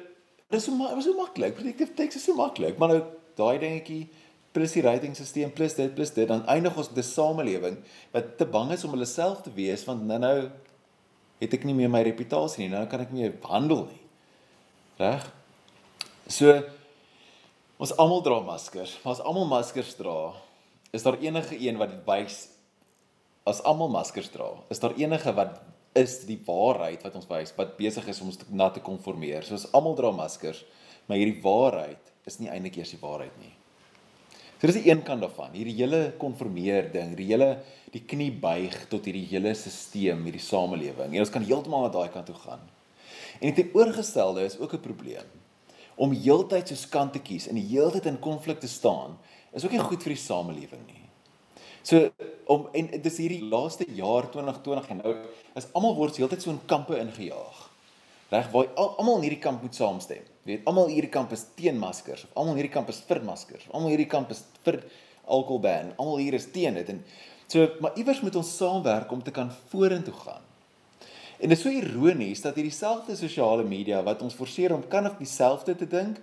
dis 0.50 0.64
so 0.64 0.72
maar 0.72 1.02
so 1.02 1.14
maklik. 1.14 1.56
Predictive 1.56 1.94
text 1.96 2.18
is 2.18 2.24
so 2.24 2.34
maklik, 2.34 2.78
maar 2.78 2.90
nou 2.90 3.04
daai 3.36 3.60
dingetjie 3.60 4.10
plus 4.56 4.76
die 4.76 4.84
ratingstelsel 4.84 5.54
plus 5.56 5.76
dit 5.78 5.94
plus 5.96 6.12
dit 6.16 6.28
dan 6.28 6.44
eindig 6.52 6.76
ons 6.78 6.90
met 6.92 7.00
'n 7.00 7.08
samelewing 7.08 7.78
wat 8.12 8.38
te 8.38 8.46
bang 8.46 8.72
is 8.72 8.84
om 8.84 8.92
hulle 8.92 9.06
self 9.06 9.42
te 9.42 9.52
wees 9.56 9.86
want 9.86 10.04
nou 10.04 10.20
nou 10.20 10.52
het 11.42 11.54
ek 11.54 11.64
nie 11.64 11.74
meer 11.74 11.90
my 11.90 12.04
reputasie 12.04 12.64
nie 12.64 12.76
nou 12.76 12.86
kan 12.88 13.02
ek 13.02 13.12
nie 13.12 13.24
meer 13.24 13.34
handel 13.44 13.86
nie. 13.86 14.02
Reg? 15.00 15.32
So 16.28 16.64
ons 17.80 17.96
almal 17.98 18.22
dra 18.22 18.40
maskers 18.40 18.98
maar 19.04 19.14
as 19.14 19.24
almal 19.24 19.48
maskers 19.48 19.96
dra 19.96 20.34
is 20.92 21.04
daar 21.04 21.18
enige 21.22 21.56
een 21.56 21.78
wat 21.78 22.06
wys 22.06 22.50
as 23.46 23.64
almal 23.64 23.90
maskers 23.90 24.30
dra 24.30 24.52
is 24.70 24.80
daar 24.80 24.94
enige 24.98 25.34
wat 25.34 25.62
is 25.96 26.26
die 26.26 26.40
waarheid 26.46 27.04
wat 27.04 27.16
ons 27.16 27.28
wys 27.28 27.56
wat 27.58 27.78
besig 27.78 28.08
is 28.08 28.22
om 28.22 28.28
ons 28.28 28.40
na 28.50 28.70
te 28.70 28.80
konformeer? 28.80 29.44
So 29.44 29.56
as 29.56 29.72
almal 29.72 29.96
dra 29.96 30.12
maskers 30.12 30.66
maar 31.08 31.18
hierdie 31.18 31.42
waarheid 31.42 32.14
is 32.26 32.40
nie 32.40 32.50
eintlik 32.50 32.78
eers 32.78 32.92
die 32.92 33.02
waarheid 33.02 33.34
nie 33.40 33.61
So 34.62 34.70
dis 34.70 34.84
die 34.84 34.92
een 34.92 35.00
kant 35.02 35.24
daarvan, 35.26 35.56
hierdie 35.58 35.74
hele 35.80 36.12
konformeer 36.22 36.92
ding, 36.94 37.16
die 37.18 37.32
hele 37.32 37.56
die 37.90 38.04
knie 38.06 38.30
buig 38.30 38.76
tot 38.92 39.08
hierdie 39.10 39.26
hele 39.32 39.56
stelsel, 39.58 40.22
hierdie 40.22 40.44
samelewing. 40.46 41.16
En 41.16 41.24
ons 41.24 41.34
kan 41.34 41.42
heeltemal 41.42 41.88
na 41.88 41.90
daai 41.90 42.12
kant 42.14 42.30
toe 42.30 42.38
gaan. 42.44 42.62
En 43.42 43.50
die 43.50 43.56
teenoorgestelde 43.58 44.46
is 44.46 44.60
ook 44.60 44.74
'n 44.78 44.86
probleem. 44.86 45.26
om 46.02 46.14
heeltyd 46.16 46.68
so 46.68 46.76
skant 46.76 47.14
te 47.14 47.20
kies 47.20 47.48
en 47.48 47.56
heeltyd 47.56 48.06
in 48.06 48.20
konflik 48.20 48.60
te 48.60 48.68
staan, 48.68 49.18
is 49.54 49.66
ook 49.66 49.72
nie 49.76 49.84
goed 49.84 50.04
vir 50.04 50.16
die 50.16 50.24
samelewing 50.24 50.86
nie. 50.88 51.04
So 51.84 52.10
om 52.46 52.68
en 52.74 52.90
dis 53.02 53.18
hierdie 53.18 53.44
laaste 53.44 53.86
jaar 53.98 54.30
2020 54.32 54.90
en 54.90 55.02
nou 55.04 55.16
is 55.56 55.68
almal 55.74 55.96
word 55.96 56.18
heeltyd 56.18 56.42
so 56.42 56.54
in 56.54 56.62
kampe 56.66 56.98
ingejaag. 57.00 57.71
Reg, 58.32 58.48
waar 58.54 58.70
almal 58.76 59.18
in 59.20 59.26
hierdie 59.28 59.42
kamp 59.44 59.64
moet 59.64 59.76
saamstem. 59.76 60.24
Jy 60.46 60.54
weet, 60.54 60.62
almal 60.70 60.88
hierdie 60.88 61.12
kamp 61.12 61.34
is 61.36 61.44
teen 61.58 61.76
maskers 61.80 62.24
of 62.24 62.38
almal 62.40 62.56
hierdie 62.56 62.72
kamp 62.72 62.90
is 62.90 63.02
vir 63.10 63.20
maskers. 63.28 63.66
Almal 63.76 63.92
hierdie 63.92 64.08
kamp 64.10 64.32
is 64.32 64.46
vir 64.64 64.80
alkoholban. 65.28 65.92
Almal 66.00 66.22
hier 66.24 66.38
is 66.38 66.48
teen 66.54 66.80
dit 66.80 66.94
en 66.94 67.02
so 67.52 67.68
maar 67.84 67.98
iewers 68.00 68.22
moet 68.24 68.38
ons 68.40 68.54
saamwerk 68.56 69.12
om 69.12 69.24
te 69.24 69.34
kan 69.36 69.52
vorentoe 69.74 70.16
gaan. 70.24 70.46
En 71.42 71.52
dit 71.52 71.58
is 71.58 71.64
so 71.66 71.74
ironies 71.74 72.44
dat 72.46 72.56
hierdie 72.56 72.74
selfde 72.74 73.18
sosiale 73.20 73.66
media 73.68 74.00
wat 74.08 74.24
ons 74.24 74.38
forceer 74.38 74.72
om 74.76 74.86
kan 74.88 75.10
of 75.10 75.18
dieselfde 75.20 75.76
te 75.76 75.88
dink, 75.90 76.22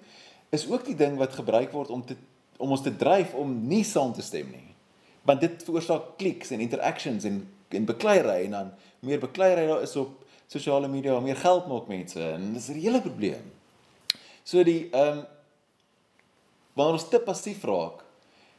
is 0.54 0.64
ook 0.70 0.86
die 0.86 0.96
ding 0.96 1.18
wat 1.20 1.36
gebruik 1.36 1.74
word 1.76 1.92
om 1.92 2.06
te 2.06 2.16
om 2.58 2.72
ons 2.74 2.82
te 2.82 2.90
dryf 2.90 3.36
om 3.38 3.52
nie 3.70 3.84
saam 3.86 4.10
te 4.16 4.24
stem 4.24 4.48
nie. 4.50 4.72
Want 5.28 5.44
dit 5.44 5.60
veroorsaak 5.62 6.16
kliks 6.18 6.56
en 6.56 6.64
interactions 6.64 7.28
en 7.28 7.42
en 7.68 7.84
bekleierery 7.84 8.46
en 8.48 8.56
dan 8.56 8.72
meer 9.04 9.20
bekleierery 9.20 9.68
daar 9.68 9.82
is 9.84 9.96
op 10.00 10.24
sosiale 10.48 10.88
media 10.88 11.16
om 11.16 11.24
meer 11.24 11.38
geld 11.38 11.68
maak 11.68 11.88
mense 11.88 12.20
en 12.20 12.52
dis 12.54 12.68
'n 12.68 12.80
hele 12.80 13.00
probleem. 13.00 13.44
So 14.44 14.62
die 14.64 14.88
ehm 14.90 15.18
um, 15.18 15.26
wanneer 16.74 16.94
ons 16.94 17.08
te 17.08 17.18
passief 17.18 17.64
raak, 17.64 18.04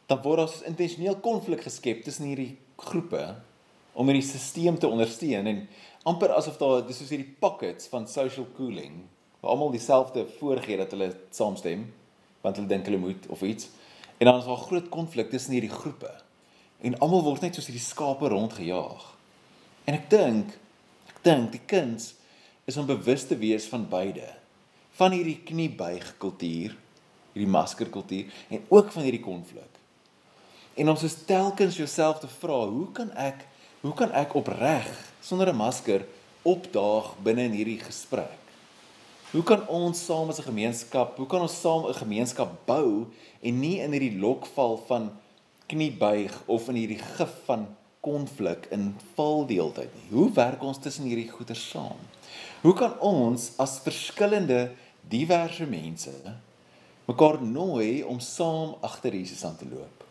dan 0.07 0.21
word 0.21 0.37
daar 0.37 0.67
intentioneel 0.67 1.15
konflik 1.23 1.61
geskep 1.61 2.03
tussen 2.03 2.25
hierdie 2.25 2.57
groepe 2.77 3.35
om 3.93 4.07
hierdie 4.09 4.27
stelsel 4.27 4.77
te 4.77 4.87
ondersteun 4.87 5.47
en 5.47 5.67
amper 6.03 6.33
asof 6.33 6.57
daar 6.57 6.85
dis 6.87 6.97
soos 6.97 7.09
hierdie 7.09 7.35
pockets 7.39 7.87
van 7.87 8.07
social 8.07 8.47
cooling 8.55 9.03
waar 9.39 9.51
almal 9.51 9.71
dieselfde 9.71 10.25
voorgee 10.39 10.77
dat 10.77 10.91
hulle 10.91 11.11
saamstem 11.29 11.93
want 12.41 12.55
hulle 12.55 12.67
dink 12.67 12.85
hulle 12.85 12.97
moet 12.97 13.27
of 13.29 13.41
iets 13.41 13.69
en 14.17 14.25
dan 14.25 14.39
is 14.39 14.45
daar 14.45 14.57
groot 14.57 14.89
konflik 14.89 15.29
tussen 15.29 15.53
hierdie 15.53 15.73
groepe 15.73 16.11
en 16.81 16.97
almal 16.99 17.23
word 17.23 17.43
net 17.43 17.55
soos 17.55 17.67
hierdie 17.67 17.83
skape 17.83 18.29
rondgejaag. 18.31 19.03
En 19.83 19.97
ek 19.97 20.05
dink 20.11 20.55
dink 21.21 21.51
die 21.51 21.63
kuns 21.65 22.13
is 22.69 22.77
om 22.77 22.85
bewus 22.85 23.25
te 23.27 23.37
wees 23.37 23.67
van 23.71 23.87
beide. 23.89 24.27
Van 24.99 25.11
hierdie 25.15 25.39
kniebuig 25.45 26.15
kultuur, 26.21 26.75
hierdie 27.33 27.51
maskerkultuur 27.51 28.31
en 28.49 28.65
ook 28.69 28.91
van 28.91 29.05
hierdie 29.07 29.23
konflik. 29.23 29.79
En 30.79 30.89
om 30.89 30.97
soos 30.99 31.17
telkens 31.27 31.77
jouself 31.77 32.19
te 32.19 32.29
vra, 32.39 32.65
hoe 32.67 32.91
kan 32.95 33.11
ek 33.17 33.47
hoe 33.79 33.93
kan 33.95 34.11
ek 34.11 34.33
opreg 34.35 34.87
sonder 35.23 35.47
'n 35.47 35.55
masker 35.55 36.05
opdaag 36.43 37.15
binne 37.23 37.43
in 37.47 37.55
hierdie 37.55 37.79
gesprek? 37.79 38.35
Hoe 39.31 39.43
kan 39.43 39.67
ons 39.67 40.05
saam 40.05 40.29
as 40.29 40.39
'n 40.39 40.49
gemeenskap, 40.51 41.17
hoe 41.17 41.27
kan 41.27 41.41
ons 41.41 41.61
saam 41.61 41.85
'n 41.85 41.93
gemeenskap 41.93 42.65
bou 42.65 43.07
en 43.41 43.59
nie 43.59 43.79
in 43.79 43.91
hierdie 43.91 44.19
lokval 44.19 44.77
van 44.87 45.11
kniebuig 45.67 46.33
of 46.45 46.67
in 46.69 46.75
hierdie 46.75 47.03
gif 47.17 47.33
van 47.45 47.67
konflik 48.05 48.67
in 48.71 48.93
val 49.15 49.45
deeltyd 49.47 49.91
nie. 49.95 50.07
Hoe 50.11 50.29
werk 50.35 50.63
ons 50.63 50.79
tussen 50.79 51.07
hierdie 51.09 51.29
goeie 51.31 51.55
saam? 51.57 51.99
Hoe 52.63 52.75
kan 52.75 52.95
ons 53.03 53.51
as 53.59 53.79
verskillende 53.83 54.69
diverse 55.09 55.65
mense 55.67 56.13
mekaar 57.09 57.39
nooi 57.41 58.03
om 58.05 58.19
saam 58.21 58.75
agter 58.85 59.15
Jesus 59.15 59.43
aan 59.47 59.57
te 59.59 59.67
loop? 59.67 60.05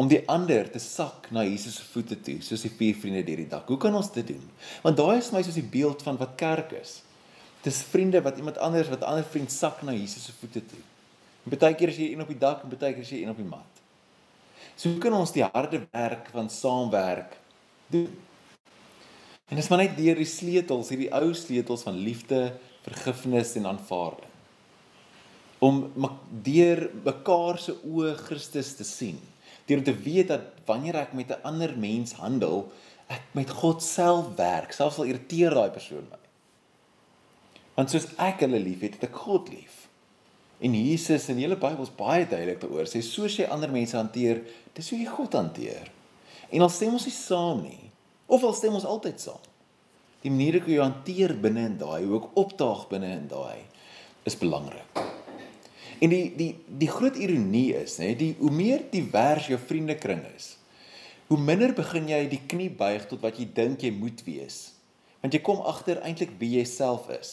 Om 0.00 0.08
die 0.08 0.22
ander 0.32 0.70
te 0.72 0.80
sak 0.80 1.28
na 1.34 1.44
Jesus 1.44 1.76
se 1.76 1.84
voete 1.92 2.16
toe, 2.16 2.38
soos 2.40 2.64
die 2.64 2.72
vier 2.72 2.96
vriende 2.96 3.24
deur 3.26 3.42
die 3.42 3.50
dak. 3.50 3.68
Hoe 3.68 3.80
kan 3.80 3.94
ons 3.96 4.08
dit 4.14 4.32
doen? 4.32 4.46
Want 4.84 4.96
daai 4.96 5.18
is 5.18 5.28
my 5.34 5.42
soos 5.44 5.58
die 5.60 5.72
beeld 5.76 6.04
van 6.06 6.16
wat 6.20 6.38
kerk 6.40 6.72
is. 6.78 7.02
Dis 7.60 7.82
vriende 7.84 8.22
wat 8.24 8.40
iemand 8.40 8.56
anders 8.64 8.88
wat 8.88 9.04
ander 9.04 9.26
vriend 9.28 9.52
sak 9.52 9.82
na 9.84 9.92
Jesus 9.92 10.24
se 10.24 10.32
voete 10.40 10.64
toe. 10.64 10.80
En 11.44 11.52
baie 11.52 11.76
keer 11.76 11.92
is 11.92 12.00
jy 12.00 12.14
een 12.14 12.24
op 12.24 12.32
die 12.32 12.40
dak 12.40 12.64
en 12.64 12.72
baie 12.72 12.94
keer 12.94 13.04
is 13.04 13.12
jy 13.12 13.20
een 13.24 13.34
op 13.34 13.40
die 13.40 13.48
mat. 13.48 13.79
So 14.80 14.88
hoe 14.88 15.00
kan 15.02 15.12
ons 15.12 15.34
die 15.34 15.44
harde 15.44 15.82
werk 15.92 16.30
van 16.32 16.46
saamwerk 16.48 17.34
doen? 17.92 18.08
En 19.52 19.58
dis 19.58 19.66
maar 19.68 19.82
net 19.82 19.98
deur 19.98 20.16
die 20.16 20.28
sleutels, 20.30 20.88
hierdie 20.88 21.10
ou 21.18 21.34
sleutels 21.36 21.82
van 21.84 21.98
liefde, 22.00 22.38
vergifnis 22.86 23.52
en 23.60 23.68
aanvaarding. 23.74 24.30
Om 25.60 25.82
deur 26.46 26.86
mekaar 27.04 27.60
se 27.60 27.74
oë 27.84 28.14
Christus 28.22 28.70
te 28.78 28.86
sien. 28.88 29.18
Deur 29.68 29.82
te 29.84 29.92
weet 29.92 30.30
dat 30.32 30.64
wanneer 30.70 31.02
ek 31.02 31.12
met 31.12 31.28
'n 31.28 31.44
ander 31.44 31.76
mens 31.76 32.16
handel, 32.16 32.72
ek 33.08 33.34
met 33.36 33.50
God 33.50 33.82
self 33.82 34.32
werk, 34.38 34.72
selfs 34.72 34.96
al 34.96 35.12
irriteer 35.12 35.50
daai 35.50 35.70
persoon 35.70 36.08
my. 36.08 36.22
Want 37.76 37.90
soos 37.90 38.08
ek 38.16 38.40
hulle 38.40 38.58
liefhet, 38.58 38.96
het 38.96 39.10
ek 39.10 39.16
God 39.28 39.52
lief. 39.52 39.79
En 40.60 40.74
Jesus 40.76 41.28
in 41.32 41.38
die 41.38 41.46
hele 41.46 41.56
Bybel 41.56 41.86
is 41.86 41.94
baie 41.96 42.26
duidelik 42.28 42.60
daaroor. 42.60 42.88
Sê 42.88 43.00
soos 43.04 43.38
jy 43.38 43.46
ander 43.48 43.70
mense 43.72 43.96
hanteer, 43.96 44.42
dis 44.76 44.90
hoe 44.92 44.98
jy 45.00 45.08
God 45.08 45.36
hanteer. 45.38 45.88
En 46.52 46.64
al 46.66 46.72
stem 46.72 46.96
ons 46.98 47.06
nie 47.08 47.14
saam 47.14 47.62
nie, 47.64 47.88
of 48.28 48.44
al 48.44 48.56
stem 48.56 48.76
ons 48.76 48.88
altyd 48.88 49.22
saam. 49.22 49.46
Die 50.20 50.32
manier 50.32 50.58
hoe 50.60 50.74
jy 50.74 50.82
hanteer 50.82 51.32
binne 51.40 51.64
in 51.70 51.78
daai, 51.80 52.02
hoe 52.04 52.18
ek 52.20 52.40
opdaag 52.42 52.84
binne 52.90 53.14
in 53.16 53.28
daai, 53.30 53.62
is 54.28 54.36
belangrik. 54.36 55.00
En 56.00 56.12
die 56.12 56.26
die 56.36 56.50
die 56.80 56.88
groot 56.88 57.16
ironie 57.20 57.70
is, 57.76 57.96
nê, 58.00 58.12
die 58.16 58.34
hoe 58.40 58.52
meer 58.52 58.84
divers 58.92 59.48
jou 59.48 59.58
vriendekring 59.60 60.22
is, 60.34 60.54
hoe 61.30 61.38
minder 61.40 61.72
begin 61.76 62.08
jy 62.10 62.20
die 62.28 62.42
knie 62.50 62.70
buig 62.76 63.06
tot 63.08 63.22
wat 63.24 63.40
jy 63.40 63.46
dink 63.56 63.84
jy 63.84 63.92
moet 63.96 64.20
wees. 64.26 64.60
Want 65.20 65.36
jy 65.36 65.42
kom 65.44 65.60
agter 65.68 66.00
eintlik 66.04 66.32
wie 66.40 66.56
jy 66.58 66.64
self 66.68 67.08
is. 67.12 67.32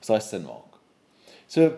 As 0.00 0.12
daai 0.12 0.24
sin 0.24 0.44
maak. 0.48 0.76
So 1.50 1.68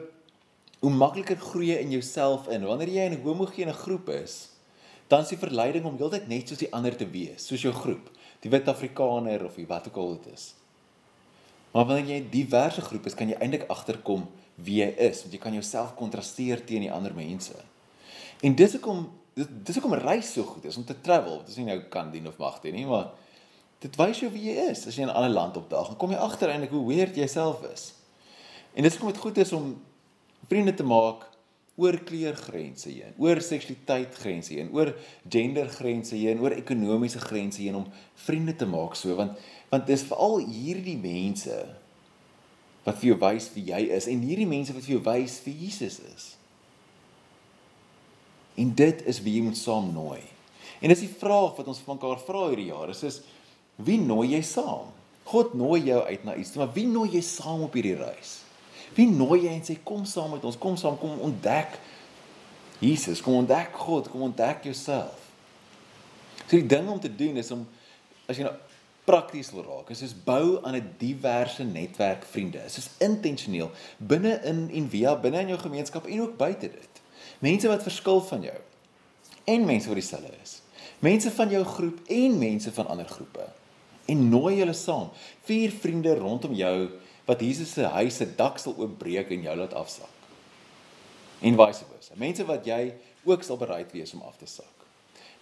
hoe 0.83 0.91
makliker 0.91 1.39
groei 1.39 1.69
jy 1.71 1.79
in 1.85 1.93
jouself 1.95 2.49
in. 2.51 2.65
Wanneer 2.67 2.91
jy 2.91 3.05
in 3.07 3.15
'n 3.15 3.23
homogene 3.23 3.73
groep 3.73 4.09
is, 4.09 4.49
dan 5.09 5.23
is 5.23 5.29
die 5.29 5.39
verleiding 5.39 5.85
om 5.85 5.97
heeltyd 5.97 6.29
net 6.29 6.49
soos 6.49 6.59
die 6.59 6.73
ander 6.73 6.97
te 6.97 7.07
wees, 7.07 7.47
soos 7.47 7.63
jou 7.63 7.73
groep, 7.73 8.11
die 8.41 8.51
wit 8.51 8.69
Afrikaner 8.69 9.45
of 9.45 9.55
wie 9.55 9.67
wat 9.67 9.87
ook 9.87 9.97
al 9.97 10.19
dit 10.19 10.33
is. 10.35 10.55
Maar 11.73 11.87
wanneer 11.87 12.07
jy 12.07 12.21
'n 12.21 12.31
diverse 12.31 12.81
groep 12.81 13.07
is, 13.07 13.15
kan 13.15 13.29
jy 13.29 13.37
eintlik 13.39 13.69
agterkom 13.69 14.29
wie 14.55 14.83
jy 14.83 14.95
is, 14.99 15.23
want 15.23 15.33
jy 15.33 15.39
kan 15.39 15.53
jouself 15.53 15.95
kontrasteer 15.95 16.65
teen 16.65 16.81
die 16.81 16.93
ander 16.93 17.15
mense. 17.15 17.55
En 18.43 18.55
dis 18.55 18.73
hoekom 18.73 19.11
dis 19.65 19.75
hoekom 19.75 19.95
reis 19.95 20.33
so 20.33 20.43
goed 20.43 20.65
is 20.65 20.77
om 20.77 20.85
te 20.85 21.01
travel. 21.01 21.39
Dit 21.39 21.49
is 21.49 21.57
nie 21.57 21.65
nou 21.65 21.79
kan 21.89 22.11
dien 22.11 22.27
of 22.27 22.37
mag 22.37 22.61
dien 22.61 22.75
nie, 22.75 22.87
maar 22.87 23.13
dit 23.81 23.97
wys 23.97 24.21
jou 24.21 24.31
wie 24.31 24.51
jy 24.51 24.71
is 24.71 24.87
as 24.87 24.97
jy 24.97 25.03
in 25.03 25.09
'n 25.09 25.15
ander 25.15 25.31
land 25.31 25.57
opdaag. 25.57 25.87
Dan 25.87 25.97
kom 25.97 26.11
jy 26.11 26.17
agter 26.17 26.49
eintlik 26.49 26.71
hoe 26.71 26.87
weird 26.87 27.17
jy 27.17 27.27
self 27.27 27.63
is. 27.73 27.95
En 28.75 28.83
dis 28.83 28.93
hoekom 28.93 29.13
dit 29.13 29.21
goed 29.21 29.39
is 29.39 29.53
om 29.53 29.81
vriende 30.51 30.75
te 30.75 30.87
maak 30.87 31.29
oor 31.81 31.97
kleurgrense 32.05 32.91
heen, 32.91 33.15
oor 33.17 33.41
seksualiteit 33.41 34.17
grense 34.21 34.53
heen, 34.53 34.69
oor 34.77 34.93
gendergrense 35.25 36.19
heen, 36.21 36.41
oor 36.43 36.53
ekonomiese 36.53 37.23
grense 37.23 37.63
heen 37.63 37.79
om 37.79 37.87
vriende 38.27 38.55
te 38.57 38.69
maak 38.69 38.97
so 38.99 39.17
want 39.19 39.41
want 39.73 39.89
dis 39.89 40.05
veral 40.05 40.43
hierdie 40.45 40.99
mense 41.01 41.55
wat 42.85 42.99
vir 43.01 43.13
jou 43.13 43.19
wys 43.23 43.49
wie 43.55 43.65
jy 43.71 43.81
is 43.97 44.09
en 44.11 44.21
hierdie 44.27 44.49
mense 44.49 44.75
wat 44.77 44.85
vir 44.85 44.99
jou 44.99 45.05
wys 45.07 45.39
wie 45.47 45.55
Jesus 45.65 45.97
is. 46.13 46.27
En 48.61 48.75
dit 48.77 49.01
is 49.09 49.23
wie 49.25 49.39
jy 49.39 49.47
moet 49.47 49.57
saam 49.57 49.89
nooi. 49.95 50.21
En 50.83 50.93
dis 50.93 51.07
die 51.07 51.15
vraag 51.15 51.55
wat 51.57 51.71
ons 51.71 51.81
van 51.87 51.97
mekaar 51.97 52.21
vra 52.27 52.49
hierdie 52.51 52.69
jaar, 52.69 52.93
is 52.93 53.05
is 53.07 53.23
wie 53.81 53.97
nooi 54.03 54.35
jy 54.35 54.43
saam? 54.45 54.91
God 55.31 55.55
nooi 55.57 55.87
jou 55.87 56.03
uit 56.05 56.25
na 56.27 56.35
iets, 56.37 56.53
maar 56.59 56.73
wie 56.75 56.89
nooi 56.91 57.15
jy 57.15 57.23
saam 57.25 57.63
op 57.65 57.79
hierdie 57.79 57.97
reis? 57.97 58.42
Wie 58.95 59.09
nooi 59.09 59.45
jy 59.47 59.55
en 59.57 59.65
sê 59.65 59.79
kom 59.85 60.05
saam 60.09 60.35
met 60.35 60.45
ons, 60.45 60.59
kom 60.59 60.77
saam, 60.77 60.99
kom 61.01 61.21
ontdek 61.25 61.79
Jesus, 62.83 63.23
kom 63.23 63.39
ontdek 63.39 63.77
God, 63.79 64.09
kom 64.11 64.25
ontdek 64.27 64.65
jouself. 64.67 65.31
So 66.49 66.59
die 66.59 66.67
ding 66.67 66.89
om 66.91 66.99
te 67.01 67.11
doen 67.15 67.39
is 67.39 67.51
om 67.55 67.63
as 68.27 68.37
jy 68.37 68.47
nou 68.47 68.55
prakties 69.07 69.51
wil 69.55 69.65
raak, 69.67 69.91
is 69.95 70.03
soos 70.03 70.15
bou 70.15 70.59
aan 70.63 70.77
'n 70.77 70.95
diverse 70.99 71.65
netwerk 71.65 72.25
vriende. 72.25 72.59
Is 72.67 72.91
intentioneel 72.99 73.71
binne 73.99 74.41
in 74.45 74.71
en 74.71 74.89
via 74.91 75.17
binne 75.17 75.41
in 75.41 75.49
jou 75.49 75.59
gemeenskap 75.59 76.07
en 76.07 76.21
ook 76.21 76.37
buite 76.37 76.71
dit. 76.71 77.03
Mense 77.39 77.69
wat 77.69 77.83
verskil 77.83 78.21
van 78.21 78.43
jou 78.43 78.59
en 79.45 79.65
mense 79.65 79.87
wat 79.87 79.97
dieselfde 79.97 80.35
is. 80.43 80.63
Mense 80.99 81.31
van 81.31 81.49
jou 81.51 81.65
groep 81.65 82.01
en 82.07 82.39
mense 82.39 82.73
van 82.73 82.87
ander 82.87 83.09
groepe. 83.09 83.47
En 84.05 84.29
nooi 84.29 84.59
hulle 84.59 84.73
saam. 84.73 85.11
Vier 85.43 85.71
vriende 85.71 86.15
rondom 86.15 86.55
jou 86.55 86.89
wat 87.29 87.41
Jesus 87.41 87.73
se 87.73 87.87
huis 87.87 88.17
se 88.17 88.27
dak 88.37 88.59
sal 88.59 88.75
oopbreek 88.79 89.31
en 89.31 89.47
jou 89.47 89.57
laat 89.57 89.75
afsak. 89.79 90.11
En 91.43 91.59
vice 91.59 91.87
versa. 91.89 92.15
Mense 92.19 92.47
wat 92.47 92.67
jy 92.67 92.95
ook 93.25 93.43
sal 93.47 93.59
bereid 93.59 93.91
wees 93.95 94.15
om 94.15 94.23
af 94.27 94.39
te 94.39 94.47
sak. 94.47 94.87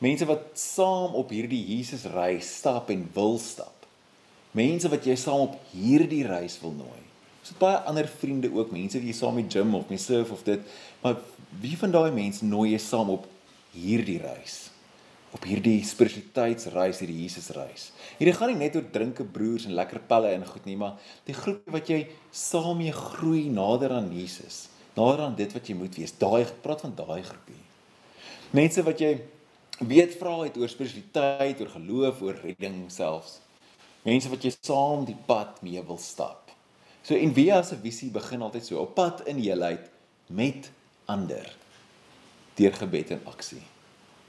Mense 0.00 0.24
wat 0.28 0.46
saam 0.56 1.16
op 1.20 1.32
hierdie 1.32 1.60
Jesus 1.74 2.06
reis 2.08 2.48
stap 2.60 2.88
en 2.92 3.04
wil 3.14 3.38
stap. 3.40 3.86
Mense 4.56 4.88
wat 4.90 5.04
jy 5.06 5.16
saam 5.20 5.50
op 5.50 5.58
hierdie 5.74 6.24
reis 6.26 6.56
wil 6.62 6.72
nooi. 6.78 7.02
Ons 7.40 7.52
het 7.52 7.60
baie 7.60 7.76
ander 7.88 8.08
vriende 8.08 8.50
ook, 8.52 8.72
mense 8.72 9.00
wie 9.00 9.12
jy 9.12 9.16
saam 9.16 9.36
met 9.36 9.52
gym 9.52 9.74
of 9.76 9.88
met 9.92 10.00
surf 10.00 10.32
of 10.32 10.42
dit, 10.44 10.64
maar 11.00 11.20
wie 11.60 11.76
van 11.78 11.92
daai 11.92 12.10
mense 12.12 12.44
nooi 12.44 12.72
jy 12.72 12.80
saam 12.82 13.12
op 13.12 13.28
hierdie 13.72 14.18
reis? 14.20 14.69
Op 15.30 15.44
hierdie 15.46 15.78
spiritualiteitsreis, 15.86 17.00
hierdie 17.02 17.20
Jesusreis. 17.22 17.90
Hierdie 18.18 18.34
gaan 18.34 18.50
nie 18.50 18.64
net 18.64 18.76
oor 18.78 18.86
drinke 18.92 19.24
broers 19.24 19.68
en 19.68 19.76
lekker 19.78 20.02
pelle 20.10 20.32
en 20.34 20.46
goed 20.46 20.66
nie, 20.66 20.76
maar 20.78 20.98
die 21.28 21.36
groep 21.36 21.70
wat 21.70 21.90
jy 21.92 22.00
saam 22.34 22.80
mee 22.82 22.94
groei 22.94 23.44
nader 23.52 23.94
aan 23.94 24.10
Jesus, 24.14 24.64
nader 24.96 25.28
aan 25.28 25.36
dit 25.38 25.54
wat 25.54 25.70
jy 25.70 25.76
moet 25.78 26.00
wees. 26.00 26.16
Daai 26.18 26.42
praat 26.64 26.82
van 26.86 26.96
daai 26.98 27.22
groepie. 27.22 27.60
Mense 28.56 28.82
wat 28.82 29.02
jy 29.02 29.14
weet 29.86 30.18
vra 30.18 30.34
het 30.42 30.58
oor 30.58 30.68
spiritualiteit, 30.68 31.62
oor 31.62 31.72
geloof, 31.76 32.22
oor 32.26 32.42
redding 32.42 32.82
selfs. 32.92 33.38
Mense 34.02 34.30
wat 34.32 34.44
jy 34.44 34.52
saam 34.56 35.06
die 35.06 35.16
pad 35.28 35.60
mee 35.62 35.80
wil 35.86 36.00
stap. 36.02 36.50
So 37.06 37.16
en 37.16 37.32
Via 37.36 37.62
se 37.64 37.78
visie 37.80 38.10
begin 38.12 38.42
altyd 38.44 38.66
so 38.66 38.82
op 38.82 38.96
pad 38.98 39.22
in 39.30 39.40
heelheid 39.40 39.86
met 40.28 40.70
ander 41.08 41.46
deur 42.58 42.74
gebed 42.76 43.14
en 43.14 43.22
aksie. 43.30 43.62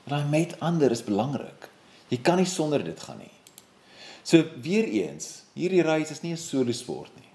Daai 0.10 0.26
met 0.30 0.60
ander 0.60 0.92
is 0.92 1.04
belangrik. 1.04 1.70
Jy 2.10 2.18
kan 2.26 2.38
nie 2.38 2.50
sonder 2.50 2.84
dit 2.84 3.00
gaan 3.00 3.22
nie. 3.22 3.32
So 4.24 4.44
weer 4.62 4.86
eens, 4.86 5.44
hierdie 5.54 5.84
reis 5.86 6.12
is 6.12 6.22
nie 6.22 6.34
'n 6.34 6.38
solo 6.38 6.72
sport 6.72 7.12
nie. 7.16 7.30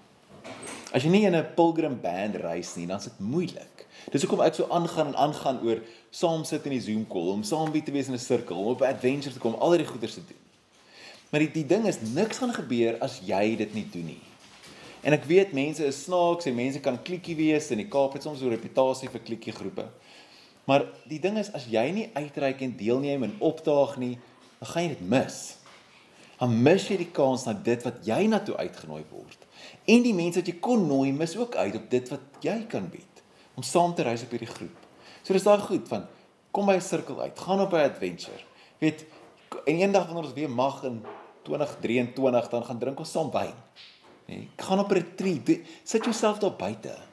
As 0.93 1.03
jy 1.03 1.09
nie 1.09 1.25
in 1.25 1.35
'n 1.35 1.53
pilgrim 1.55 1.99
band 2.01 2.35
reis 2.35 2.75
nie, 2.75 2.87
dan 2.87 2.97
is 2.97 3.03
dit 3.03 3.19
moeilik. 3.19 3.85
Dis 4.11 4.21
hoekom 4.21 4.41
ek 4.41 4.55
so 4.55 4.67
aangaan 4.69 5.07
en 5.07 5.15
aangaan 5.15 5.59
oor 5.63 5.81
saam 6.11 6.43
sit 6.43 6.65
in 6.65 6.71
die 6.71 6.81
Zoom 6.81 7.07
call, 7.07 7.31
om 7.31 7.43
saam 7.43 7.71
by 7.71 7.81
te 7.81 7.91
wees 7.91 8.07
in 8.07 8.13
'n 8.13 8.19
sirkel, 8.19 8.57
om 8.57 8.67
op 8.67 8.81
'n 8.81 8.93
adventure 8.95 9.33
te 9.33 9.39
kom, 9.39 9.53
al 9.53 9.77
die 9.77 9.85
goeders 9.85 10.13
te 10.13 10.21
doen. 10.27 10.43
Maar 11.29 11.39
die 11.39 11.51
die 11.51 11.65
ding 11.65 11.85
is 11.87 12.01
niks 12.01 12.37
gaan 12.37 12.53
gebeur 12.53 12.97
as 12.99 13.19
jy 13.25 13.55
dit 13.55 13.73
nie 13.73 13.87
doen 13.91 14.05
nie. 14.05 14.21
En 15.01 15.13
ek 15.13 15.25
weet 15.25 15.51
mense 15.53 15.85
is 15.85 16.03
snaaks 16.03 16.45
en 16.45 16.55
mense 16.55 16.79
kan 16.79 17.01
klikkie 17.03 17.35
wees 17.35 17.69
in 17.71 17.77
die 17.77 17.87
Kaap 17.87 18.13
het 18.13 18.23
soms 18.23 18.39
so 18.39 18.45
'n 18.45 18.55
reputasie 18.55 19.09
vir 19.09 19.19
klikkie 19.19 19.53
groepe. 19.53 19.85
Maar 20.67 20.83
die 21.07 21.19
ding 21.23 21.37
is 21.39 21.49
as 21.55 21.67
jy 21.71 21.85
nie 21.95 22.09
uitreik 22.17 22.61
en 22.65 22.75
deelneem 22.75 23.23
en 23.23 23.37
opdaag 23.39 23.95
nie, 24.01 24.17
dan 24.59 24.69
gaan 24.73 24.83
jy 24.83 24.89
dit 24.89 25.05
mis. 25.13 25.37
Dan 26.37 26.57
mis 26.63 26.87
jy 26.91 26.97
die 26.99 27.11
kans 27.15 27.45
na 27.47 27.53
dit 27.55 27.85
wat 27.87 28.01
jy 28.05 28.19
na 28.27 28.41
toe 28.43 28.57
uitgenooi 28.59 29.03
word. 29.09 29.47
En 29.87 30.03
die 30.03 30.13
mense 30.17 30.41
wat 30.41 30.51
jy 30.51 30.57
kon 30.61 30.83
nooi, 30.89 31.13
mis 31.15 31.37
ook 31.39 31.55
uit 31.55 31.79
op 31.79 31.87
dit 31.89 32.11
wat 32.11 32.43
jy 32.43 32.57
kan 32.69 32.91
bied 32.91 33.23
om 33.57 33.65
saam 33.65 33.95
te 33.97 34.03
reis 34.05 34.21
op 34.27 34.35
hierdie 34.35 34.51
groep. 34.51 34.83
So 35.23 35.33
dis 35.33 35.47
daai 35.47 35.63
goed 35.63 35.87
van 35.89 36.05
kom 36.53 36.67
by 36.67 36.75
'n 36.77 36.81
sirkel 36.81 37.21
uit, 37.21 37.39
gaan 37.39 37.61
op 37.61 37.73
'n 37.73 37.89
adventure. 37.89 38.43
Weet 38.79 39.05
en 39.65 39.79
eendag 39.79 40.05
wanneer 40.05 40.23
ons 40.23 40.33
weer 40.33 40.49
mag 40.49 40.83
in 40.83 41.03
2023 41.43 42.49
dan 42.49 42.65
gaan 42.65 42.79
drink 42.79 42.99
ons 42.99 43.11
saam 43.11 43.31
wyn. 43.31 43.55
Nee, 44.27 44.49
gaan 44.55 44.79
op 44.79 44.91
'n 44.91 44.93
retreat. 44.93 45.59
Sit 45.83 46.03
jouself 46.03 46.37
daar 46.37 46.55
buite. 46.55 47.06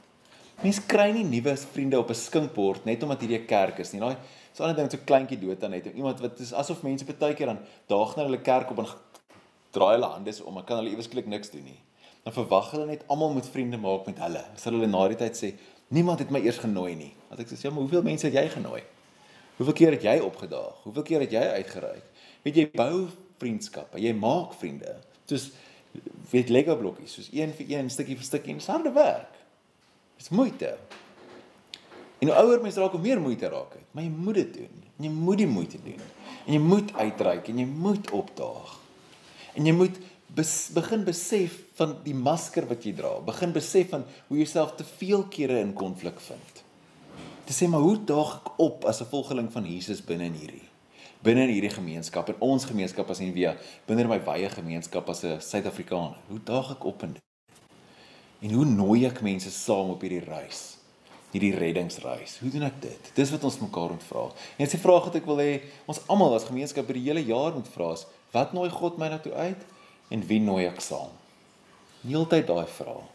Mense 0.64 0.80
kry 0.88 1.10
nie 1.12 1.26
nuwe 1.28 1.52
vriende 1.60 1.98
op 2.00 2.08
'n 2.08 2.16
skinkbord 2.16 2.86
net 2.88 3.02
omdat 3.02 3.20
hierdie 3.20 3.38
'n 3.38 3.46
kerk 3.46 3.78
is 3.80 3.92
nie. 3.92 4.00
Daai 4.00 4.16
so 4.52 4.62
'n 4.62 4.68
ander 4.68 4.76
ding 4.76 4.90
so 4.90 4.98
kleintjie 5.04 5.38
dood 5.38 5.60
dan 5.60 5.70
net. 5.70 5.86
Iemand 5.94 6.20
wat 6.20 6.40
is 6.40 6.52
asof 6.52 6.82
mense 6.82 7.04
baie 7.04 7.34
keer 7.34 7.46
dan 7.46 7.58
daag 7.86 8.16
na 8.16 8.22
hulle 8.22 8.40
kerk 8.40 8.70
op 8.70 8.78
en 8.78 8.86
draai 9.72 9.94
hulle 9.96 10.06
hande 10.06 10.32
om, 10.44 10.64
kan 10.64 10.78
hulle 10.78 10.90
ewesklik 10.90 11.26
niks 11.26 11.50
doen 11.50 11.64
nie. 11.64 11.80
Dan 12.24 12.32
verwag 12.32 12.70
hulle 12.70 12.86
net 12.86 13.04
almal 13.08 13.32
moet 13.32 13.46
vriende 13.46 13.76
maak 13.76 14.06
met 14.06 14.18
hulle. 14.18 14.44
Sal 14.56 14.72
hulle 14.72 14.86
na 14.86 15.08
die 15.08 15.16
tyd 15.16 15.36
sê, 15.36 15.54
"Niemand 15.88 16.18
het 16.18 16.30
my 16.30 16.40
eers 16.40 16.58
genooi 16.58 16.94
nie." 16.96 17.12
Want 17.28 17.40
ek 17.40 17.48
sê, 17.48 17.62
"Ja, 17.62 17.70
maar 17.70 17.80
hoeveel 17.80 18.02
mense 18.02 18.26
het 18.26 18.34
jy 18.34 18.48
genooi? 18.48 18.82
Hoeveel 19.56 19.74
keer 19.74 19.90
het 19.90 20.02
jy 20.02 20.18
opgedaag? 20.18 20.82
Hoeveel 20.84 21.02
keer 21.02 21.20
het 21.20 21.30
jy 21.30 21.42
uitgereik?" 21.42 22.04
Weet 22.42 22.54
jy, 22.54 22.70
bou 22.70 23.08
vriendskappe. 23.38 24.00
Jy 24.00 24.12
maak 24.12 24.54
vriende. 24.54 24.96
Soos 25.26 25.52
weet 26.30 26.48
Lego 26.48 26.76
blokkies, 26.76 27.12
soos 27.12 27.28
een 27.32 27.52
vir 27.52 27.66
een, 27.68 27.90
stukkie 27.90 28.16
vir 28.16 28.24
stukkie 28.24 28.54
en 28.54 28.60
harde 28.66 28.92
werk. 28.92 29.33
Dis 30.16 30.28
moeite. 30.28 30.76
En 32.18 32.30
hoe 32.30 32.36
ouer 32.40 32.62
mens 32.62 32.78
raak, 32.80 32.96
hoe 32.96 33.00
meer 33.00 33.20
moeite 33.20 33.48
raak 33.48 33.72
dit. 33.72 33.86
Maar 33.90 34.06
jy 34.06 34.10
moet 34.10 34.34
dit 34.34 34.54
doen. 34.54 34.82
Jy 35.04 35.10
moet 35.10 35.38
die 35.38 35.50
moeite 35.50 35.80
doen. 35.84 36.02
En 36.46 36.52
jy 36.52 36.60
moet 36.62 36.92
uitreik 36.94 37.48
en 37.48 37.58
jy 37.58 37.66
moet 37.68 38.10
opdaag. 38.10 38.74
En 39.54 39.66
jy 39.66 39.74
moet 39.76 39.98
bes, 40.34 40.52
begin 40.74 41.04
besef 41.04 41.58
van 41.78 41.96
die 42.04 42.16
masker 42.16 42.66
wat 42.70 42.86
jy 42.86 42.94
dra. 42.96 43.16
Begin 43.26 43.52
besef 43.54 43.90
van 43.92 44.06
hoe 44.28 44.38
jy 44.38 44.44
jouself 44.46 44.76
te 44.78 44.86
veel 44.96 45.26
kere 45.34 45.58
in 45.62 45.74
konflik 45.76 46.20
vind. 46.28 46.62
Te 47.44 47.52
sê 47.52 47.68
maar 47.68 47.84
hoe 47.84 47.98
daag 48.08 48.38
ek 48.40 48.54
op 48.58 48.86
as 48.88 49.02
'n 49.02 49.10
volgeling 49.10 49.52
van 49.52 49.66
Jesus 49.68 50.00
binne 50.00 50.24
in 50.24 50.38
hierdie 50.38 50.68
binne 51.24 51.46
in 51.46 51.54
hierdie 51.56 51.72
gemeenskap 51.72 52.28
en 52.28 52.40
ons 52.44 52.66
gemeenskap 52.68 53.08
as 53.10 53.22
Envia 53.24 53.54
binne 53.88 54.04
my 54.10 54.20
wye 54.26 54.50
gemeenskap 54.52 55.08
as 55.08 55.24
'n 55.24 55.40
Suid-Afrikaner. 55.40 56.16
Hoe 56.28 56.40
daag 56.44 56.72
ek 56.76 56.84
op 56.84 57.02
in 57.02 57.12
dit? 57.16 57.23
En 58.44 58.52
hoe 58.52 58.64
nooi 58.68 59.06
ek 59.08 59.22
mense 59.24 59.48
saam 59.50 59.94
op 59.94 60.02
hierdie 60.04 60.24
reis? 60.26 60.74
Hierdie 61.32 61.54
reddingsreis. 61.56 62.36
Hoe 62.42 62.50
doen 62.52 62.66
ek 62.68 62.76
dit? 62.82 63.08
Dis 63.16 63.32
wat 63.32 63.46
ons 63.48 63.56
mekaar 63.62 63.94
moet 63.94 64.04
vra. 64.04 64.26
En 64.28 64.66
dis 64.66 64.74
die 64.76 64.82
vraag 64.82 65.08
wat 65.08 65.16
ek 65.18 65.28
wil 65.30 65.40
hê 65.40 65.54
ons 65.90 66.02
almal 66.12 66.36
as 66.36 66.44
gemeenskap 66.50 66.86
vir 66.90 67.00
die 67.00 67.06
hele 67.08 67.24
jaar 67.24 67.56
moet 67.56 67.70
vra 67.72 67.94
is: 67.96 68.04
Wat 68.34 68.52
nooi 68.52 68.68
God 68.70 69.00
my 69.00 69.08
na 69.10 69.18
toe 69.24 69.32
uit 69.32 69.64
en 70.12 70.26
wie 70.28 70.42
nooi 70.44 70.66
ek 70.68 70.84
saam? 70.84 71.08
Heeltyd 72.04 72.46
daai 72.50 72.68
vraag. 72.68 73.08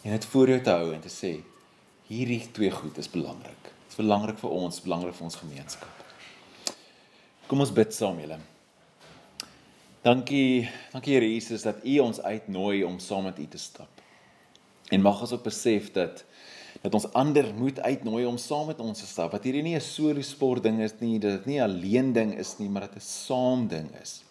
En 0.00 0.16
dit 0.16 0.28
voor 0.32 0.54
jou 0.54 0.60
te 0.64 0.76
hou 0.80 0.90
en 0.96 1.04
te 1.04 1.12
sê: 1.12 1.34
Hierdie 2.08 2.40
twee 2.56 2.72
goed 2.72 2.96
is 2.98 3.12
belangrik. 3.12 3.62
Dit 3.84 3.92
is 3.92 4.00
belangrik 4.00 4.40
vir 4.40 4.56
ons, 4.64 4.82
belangrik 4.82 5.14
vir 5.20 5.28
ons 5.28 5.40
gemeenskap. 5.44 6.04
Kom 7.50 7.60
ons 7.60 7.76
bid 7.76 7.92
saam 7.94 8.18
julle. 8.22 8.40
Dankie, 10.00 10.70
dankie 10.94 11.18
Here 11.18 11.28
Jesus 11.28 11.68
dat 11.68 11.84
U 11.84 11.98
ons 12.08 12.22
uitnooi 12.24 12.80
om 12.88 12.96
saam 12.98 13.28
met 13.28 13.38
U 13.38 13.46
te 13.52 13.60
stap. 13.60 13.99
En 14.90 15.02
mag 15.02 15.20
ons 15.22 15.32
ook 15.32 15.46
besef 15.46 15.92
dat 15.94 16.24
dat 16.80 16.94
ons 16.96 17.10
ander 17.12 17.44
moet 17.54 17.80
uitnooi 17.80 18.24
om 18.24 18.38
saam 18.40 18.70
met 18.70 18.78
ons 18.80 19.02
te 19.02 19.06
stap. 19.06 19.34
Dat 19.34 19.44
hierdie 19.44 19.62
nie 19.62 19.76
'n 19.76 19.84
solo 19.84 20.22
sport 20.22 20.62
ding 20.62 20.80
is 20.80 20.94
nie, 21.00 21.18
dat 21.18 21.30
dit 21.30 21.46
nie 21.46 21.58
'n 21.58 21.68
alleen 21.68 22.12
ding 22.12 22.38
is 22.38 22.58
nie, 22.58 22.68
maar 22.68 22.82
dat 22.82 22.92
dit 22.92 23.02
'n 23.02 23.06
saam 23.06 23.68
ding 23.68 23.90
is. 24.00 24.22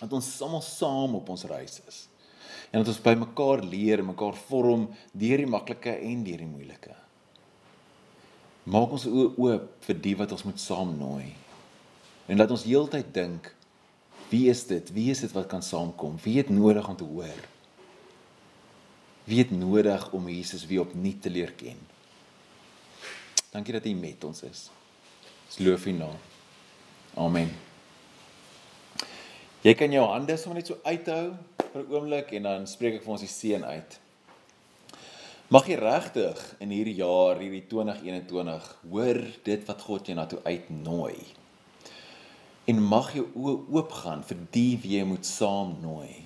Dat 0.00 0.12
ons 0.12 0.40
almal 0.40 0.62
saam 0.62 1.14
op 1.14 1.28
ons 1.28 1.44
reis 1.44 1.80
is. 1.88 2.08
En 2.70 2.78
dat 2.78 2.88
ons 2.88 3.02
by 3.02 3.14
mekaar 3.14 3.62
leer 3.62 4.04
mekaar 4.04 4.34
vorm 4.34 4.88
deur 5.12 5.36
die 5.36 5.46
maklike 5.46 5.90
en 5.98 6.24
deur 6.24 6.38
die 6.38 6.46
moeilike. 6.46 6.94
Maak 8.62 8.92
ons 8.92 9.06
oë 9.06 9.34
oop 9.36 9.68
vir 9.80 10.00
die 10.00 10.16
wat 10.16 10.32
ons 10.32 10.44
moet 10.44 10.60
saam 10.60 10.98
nooi. 10.98 11.34
En 12.26 12.36
laat 12.36 12.50
ons 12.50 12.64
heeltyd 12.64 13.14
dink, 13.14 13.54
wie 14.30 14.48
is 14.48 14.66
dit? 14.66 14.92
Wie 14.92 15.10
is 15.10 15.20
dit 15.20 15.32
wat 15.32 15.46
kan 15.46 15.62
saamkom? 15.62 16.18
Wie 16.22 16.38
het 16.38 16.48
nodig 16.48 16.88
om 16.88 16.96
te 16.96 17.04
hoor? 17.04 17.51
Wie 19.24 19.38
het 19.38 19.50
nodig 19.50 20.10
om 20.12 20.28
Jesus 20.28 20.66
weer 20.66 20.80
opnuut 20.80 21.22
te 21.22 21.30
leer 21.30 21.52
ken? 21.52 21.78
Dankie 23.50 23.72
dat 23.72 23.86
U 23.86 23.94
met 23.94 24.24
ons 24.24 24.42
is. 24.42 24.64
Ons 25.46 25.58
loof 25.58 25.86
U 25.86 25.92
naam. 25.92 26.16
Amen. 27.14 27.52
Jy 29.62 29.74
kan 29.78 29.92
jou 29.94 30.02
hande 30.10 30.34
sommer 30.40 30.58
net 30.58 30.72
so 30.72 30.80
uithou 30.82 31.36
vir 31.72 31.82
'n 31.82 31.92
oomblik 31.92 32.32
en 32.32 32.42
dan 32.42 32.66
spreek 32.66 32.94
ek 32.94 33.04
vir 33.04 33.12
ons 33.12 33.20
die 33.20 33.30
seën 33.30 33.64
uit. 33.64 34.00
Mag 35.48 35.68
jy 35.68 35.76
regtig 35.76 36.56
in 36.58 36.70
hierdie 36.70 36.94
jaar, 36.94 37.38
hierdie 37.38 37.66
2021, 37.68 38.76
hoor 38.90 39.20
dit 39.44 39.64
wat 39.66 39.80
God 39.82 40.06
jou 40.06 40.16
na 40.16 40.26
toe 40.26 40.40
uitnooi. 40.44 41.16
En 42.64 42.82
mag 42.82 43.12
jou 43.14 43.26
oë 43.34 43.70
oop 43.70 43.92
gaan 43.92 44.22
vir 44.24 44.38
die 44.50 44.78
wie 44.82 44.98
jy 44.98 45.04
moet 45.04 45.26
saamnooi 45.26 46.21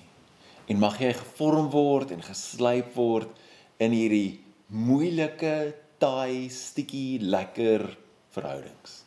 en 0.67 0.79
mag 0.79 0.99
jy 0.99 1.13
gevorm 1.15 1.69
word 1.71 2.11
en 2.11 2.23
geslyp 2.25 2.93
word 2.97 3.31
in 3.79 3.95
hierdie 3.95 4.39
moeilike, 4.67 5.73
taai, 6.01 6.49
stikkie, 6.51 7.19
lekker 7.23 7.87
verhoudings. 8.35 9.03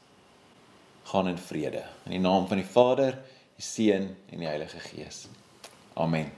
Gaan 1.10 1.28
in 1.28 1.38
vrede 1.38 1.84
in 2.06 2.16
die 2.16 2.22
naam 2.22 2.48
van 2.48 2.62
die 2.62 2.66
Vader, 2.66 3.18
die 3.56 3.66
Seun 3.66 4.14
en 4.30 4.40
die 4.42 4.48
Heilige 4.48 4.80
Gees. 4.88 5.26
Amen. 6.00 6.32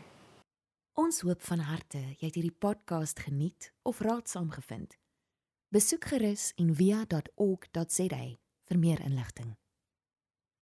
Ons 0.99 1.23
hoop 1.25 1.41
van 1.47 1.63
harte 1.65 2.03
jy 2.19 2.27
het 2.27 2.37
hierdie 2.37 2.59
podcast 2.59 3.23
geniet 3.25 3.71
of 3.89 4.03
raadsaam 4.05 4.51
gevind. 4.53 4.99
Besoek 5.73 6.11
gerus 6.11 6.51
en 6.61 6.75
via.ok.za 6.77 8.25
vir 8.69 8.79
meer 8.79 9.01
inligting. 9.01 9.55